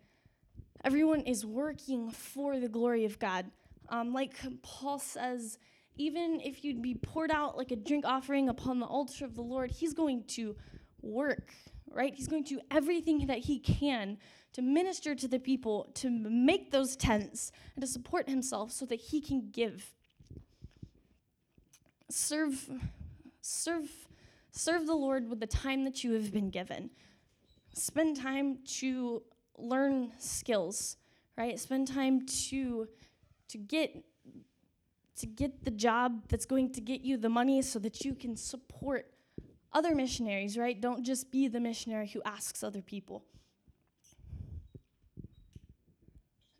Everyone 0.84 1.20
is 1.20 1.46
working 1.46 2.10
for 2.10 2.58
the 2.58 2.68
glory 2.68 3.04
of 3.04 3.18
God. 3.18 3.46
Um, 3.88 4.12
like 4.12 4.34
Paul 4.62 4.98
says, 4.98 5.58
even 5.96 6.40
if 6.40 6.64
you'd 6.64 6.82
be 6.82 6.94
poured 6.94 7.30
out 7.30 7.56
like 7.56 7.70
a 7.70 7.76
drink 7.76 8.04
offering 8.04 8.48
upon 8.48 8.80
the 8.80 8.86
altar 8.86 9.24
of 9.24 9.34
the 9.34 9.42
Lord, 9.42 9.70
he's 9.70 9.94
going 9.94 10.24
to 10.28 10.56
work, 11.00 11.52
right? 11.90 12.14
He's 12.14 12.28
going 12.28 12.44
to 12.44 12.54
do 12.56 12.60
everything 12.70 13.26
that 13.26 13.38
he 13.38 13.58
can 13.58 14.18
to 14.54 14.62
minister 14.62 15.14
to 15.14 15.28
the 15.28 15.38
people, 15.38 15.90
to 15.94 16.10
make 16.10 16.70
those 16.70 16.96
tents, 16.96 17.52
and 17.74 17.82
to 17.82 17.86
support 17.86 18.28
himself 18.28 18.70
so 18.70 18.84
that 18.86 19.00
he 19.00 19.20
can 19.20 19.50
give. 19.50 19.92
Serve, 22.10 22.68
serve 23.40 23.88
Serve 24.52 24.86
the 24.86 24.94
Lord 24.94 25.30
with 25.30 25.40
the 25.40 25.46
time 25.46 25.84
that 25.84 26.04
you 26.04 26.12
have 26.12 26.30
been 26.30 26.50
given. 26.50 26.90
Spend 27.74 28.16
time 28.16 28.58
to 28.78 29.22
learn 29.56 30.12
skills, 30.18 30.96
right? 31.36 31.58
Spend 31.58 31.88
time 31.88 32.26
to 32.26 32.88
to 33.48 33.58
get 33.58 34.04
to 35.16 35.26
get 35.26 35.64
the 35.64 35.70
job 35.70 36.28
that's 36.28 36.46
going 36.46 36.72
to 36.72 36.80
get 36.80 37.02
you 37.02 37.16
the 37.16 37.28
money 37.28 37.62
so 37.62 37.78
that 37.78 38.04
you 38.04 38.14
can 38.14 38.36
support 38.36 39.06
other 39.72 39.94
missionaries, 39.94 40.58
right? 40.58 40.80
Don't 40.80 41.04
just 41.04 41.30
be 41.30 41.48
the 41.48 41.60
missionary 41.60 42.08
who 42.08 42.22
asks 42.24 42.62
other 42.62 42.82
people. 42.82 43.24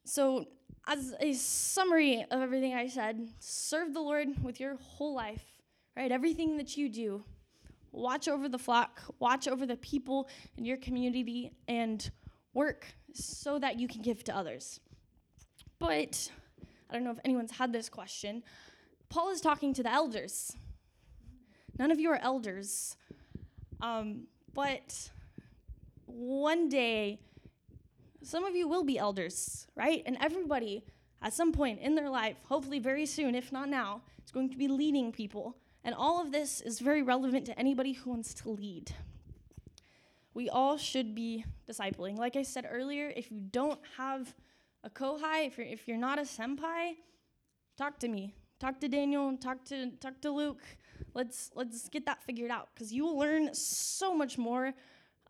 So, 0.05 0.47
as 0.87 1.15
a 1.21 1.33
summary 1.33 2.25
of 2.31 2.41
everything 2.41 2.75
I 2.75 2.89
said, 2.89 3.29
serve 3.39 3.95
the 3.95 4.01
Lord 4.01 4.29
with 4.43 4.61
your 4.61 4.77
whole 4.77 5.15
life, 5.15 5.45
right? 5.97 6.11
Everything 6.11 6.57
that 6.57 6.77
you 6.77 6.89
do, 6.89 7.25
watch 7.93 8.27
over 8.29 8.49
the 8.49 8.59
flock, 8.59 9.03
watch 9.19 9.47
over 9.47 9.67
the 9.67 9.77
people 9.77 10.29
in 10.57 10.65
your 10.65 10.79
community, 10.79 11.53
and 11.69 12.11
work 12.55 12.87
so 13.13 13.59
that 13.59 13.79
you 13.79 13.87
can 13.87 14.03
give 14.03 14.25
to 14.25 14.37
others. 14.37 14.81
But 15.79 16.31
I 16.91 16.95
don't 16.95 17.05
know 17.05 17.11
if 17.11 17.21
anyone's 17.25 17.53
had 17.53 17.73
this 17.73 17.89
question. 17.89 18.43
Paul 19.09 19.31
is 19.31 19.41
talking 19.41 19.75
to 19.75 19.83
the 19.83 19.93
elders. 19.93 20.57
None 21.79 21.91
of 21.91 22.01
you 22.01 22.11
are 22.11 22.19
elders. 22.23 22.97
Um, 23.81 24.27
but 24.55 25.11
one 26.07 26.69
day, 26.69 27.19
some 28.23 28.45
of 28.45 28.55
you 28.55 28.69
will 28.69 28.85
be 28.85 28.99
elders, 28.99 29.67
right? 29.75 30.03
And 30.07 30.17
everybody, 30.21 30.85
at 31.21 31.33
some 31.33 31.53
point 31.53 31.81
in 31.81 31.95
their 31.95 32.11
life, 32.11 32.37
hopefully 32.45 32.79
very 32.79 33.07
soon, 33.07 33.35
if 33.35 33.53
not 33.53 33.69
now, 33.69 34.03
is 34.25 34.31
going 34.31 34.51
to 34.51 34.57
be 34.57 34.69
leading 34.69 35.13
people. 35.13 35.57
And 35.85 35.95
all 35.95 36.21
of 36.21 36.33
this 36.33 36.61
is 36.61 36.79
very 36.79 37.03
relevant 37.03 37.47
to 37.47 37.59
anybody 37.59 37.93
who 37.93 38.11
wants 38.11 38.35
to 38.35 38.51
lead. 38.51 38.93
We 40.35 40.49
all 40.49 40.79
should 40.79 41.15
be 41.15 41.45
discipling. 41.69 42.17
Like 42.17 42.37
I 42.37 42.43
said 42.43 42.67
earlier, 42.71 43.13
if 43.15 43.31
you 43.31 43.41
don't 43.41 43.81
have 43.97 44.35
a 44.85 44.91
kohai, 44.91 45.47
if 45.47 45.59
you're, 45.59 45.67
if 45.67 45.87
you're 45.87 45.99
not 45.99 46.19
a 46.19 46.23
senpai, 46.23 46.97
talk 47.77 47.99
to 48.01 48.09
me. 48.09 48.35
Talk 48.61 48.81
to 48.81 48.89
Daniel, 48.89 49.37
talk 49.39 49.65
to 49.67 49.91
talk 49.97 50.21
to 50.21 50.31
Luke. 50.31 50.63
Let's 51.15 51.51
let's 51.57 51.89
get 51.89 52.07
that 52.07 52.23
figured 52.23 52.51
out 52.51 52.69
because 52.73 52.93
you 52.93 53.05
will 53.05 53.19
learn 53.19 53.53
so 53.55 54.15
much 54.15 54.39
more 54.39 54.73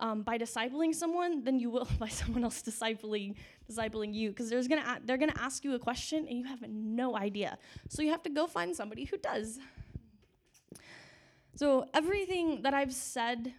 um, 0.01 0.23
by 0.23 0.37
discipling 0.37 0.95
someone 0.95 1.43
than 1.43 1.59
you 1.59 1.71
will 1.71 1.88
by 1.99 2.09
someone 2.09 2.45
else 2.45 2.62
discipling 2.62 3.37
discipling 3.71 4.12
you 4.12 4.31
because 4.31 4.51
gonna 4.69 5.01
they're 5.05 5.17
gonna 5.17 5.33
ask 5.38 5.65
you 5.65 5.75
a 5.75 5.79
question 5.79 6.27
and 6.29 6.38
you 6.38 6.45
have 6.45 6.62
no 6.69 7.17
idea. 7.17 7.57
So 7.88 8.03
you 8.03 8.11
have 8.11 8.23
to 8.25 8.31
go 8.31 8.47
find 8.47 8.77
somebody 8.77 9.05
who 9.05 9.17
does. 9.17 9.59
So, 11.55 11.87
everything 11.93 12.62
that 12.62 12.73
I've 12.73 12.93
said, 12.93 13.53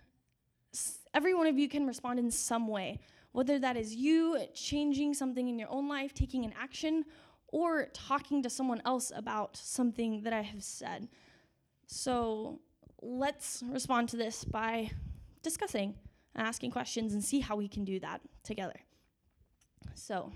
every 1.13 1.33
one 1.33 1.47
of 1.47 1.59
you 1.59 1.69
can 1.69 1.85
respond 1.85 2.19
in 2.19 2.31
some 2.31 2.67
way, 2.67 2.99
whether 3.31 3.59
that 3.59 3.77
is 3.77 3.95
you 3.95 4.39
changing 4.55 5.13
something 5.13 5.47
in 5.47 5.59
your 5.59 5.69
own 5.69 5.87
life, 5.87 6.13
taking 6.13 6.43
an 6.43 6.53
action, 6.59 7.05
or 7.47 7.87
talking 7.93 8.41
to 8.41 8.49
someone 8.49 8.81
else 8.83 9.11
about 9.15 9.55
something 9.57 10.23
that 10.23 10.33
I 10.33 10.41
have 10.41 10.63
said. 10.63 11.07
So, 11.85 12.59
let's 13.01 13.63
respond 13.67 14.09
to 14.09 14.17
this 14.17 14.43
by 14.43 14.89
discussing 15.43 15.93
and 16.33 16.47
asking 16.47 16.71
questions 16.71 17.13
and 17.13 17.23
see 17.23 17.41
how 17.41 17.55
we 17.55 17.67
can 17.67 17.85
do 17.85 17.99
that 17.99 18.21
together. 18.43 18.79
So, 19.93 20.31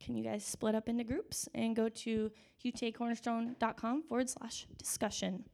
can 0.00 0.16
you 0.16 0.24
guys 0.24 0.44
split 0.44 0.74
up 0.74 0.88
into 0.88 1.04
groups 1.04 1.48
and 1.54 1.74
go 1.74 1.88
to 1.88 2.30
utacornerstone.com 2.64 4.02
forward 4.02 4.28
slash 4.28 4.66
discussion? 4.76 5.44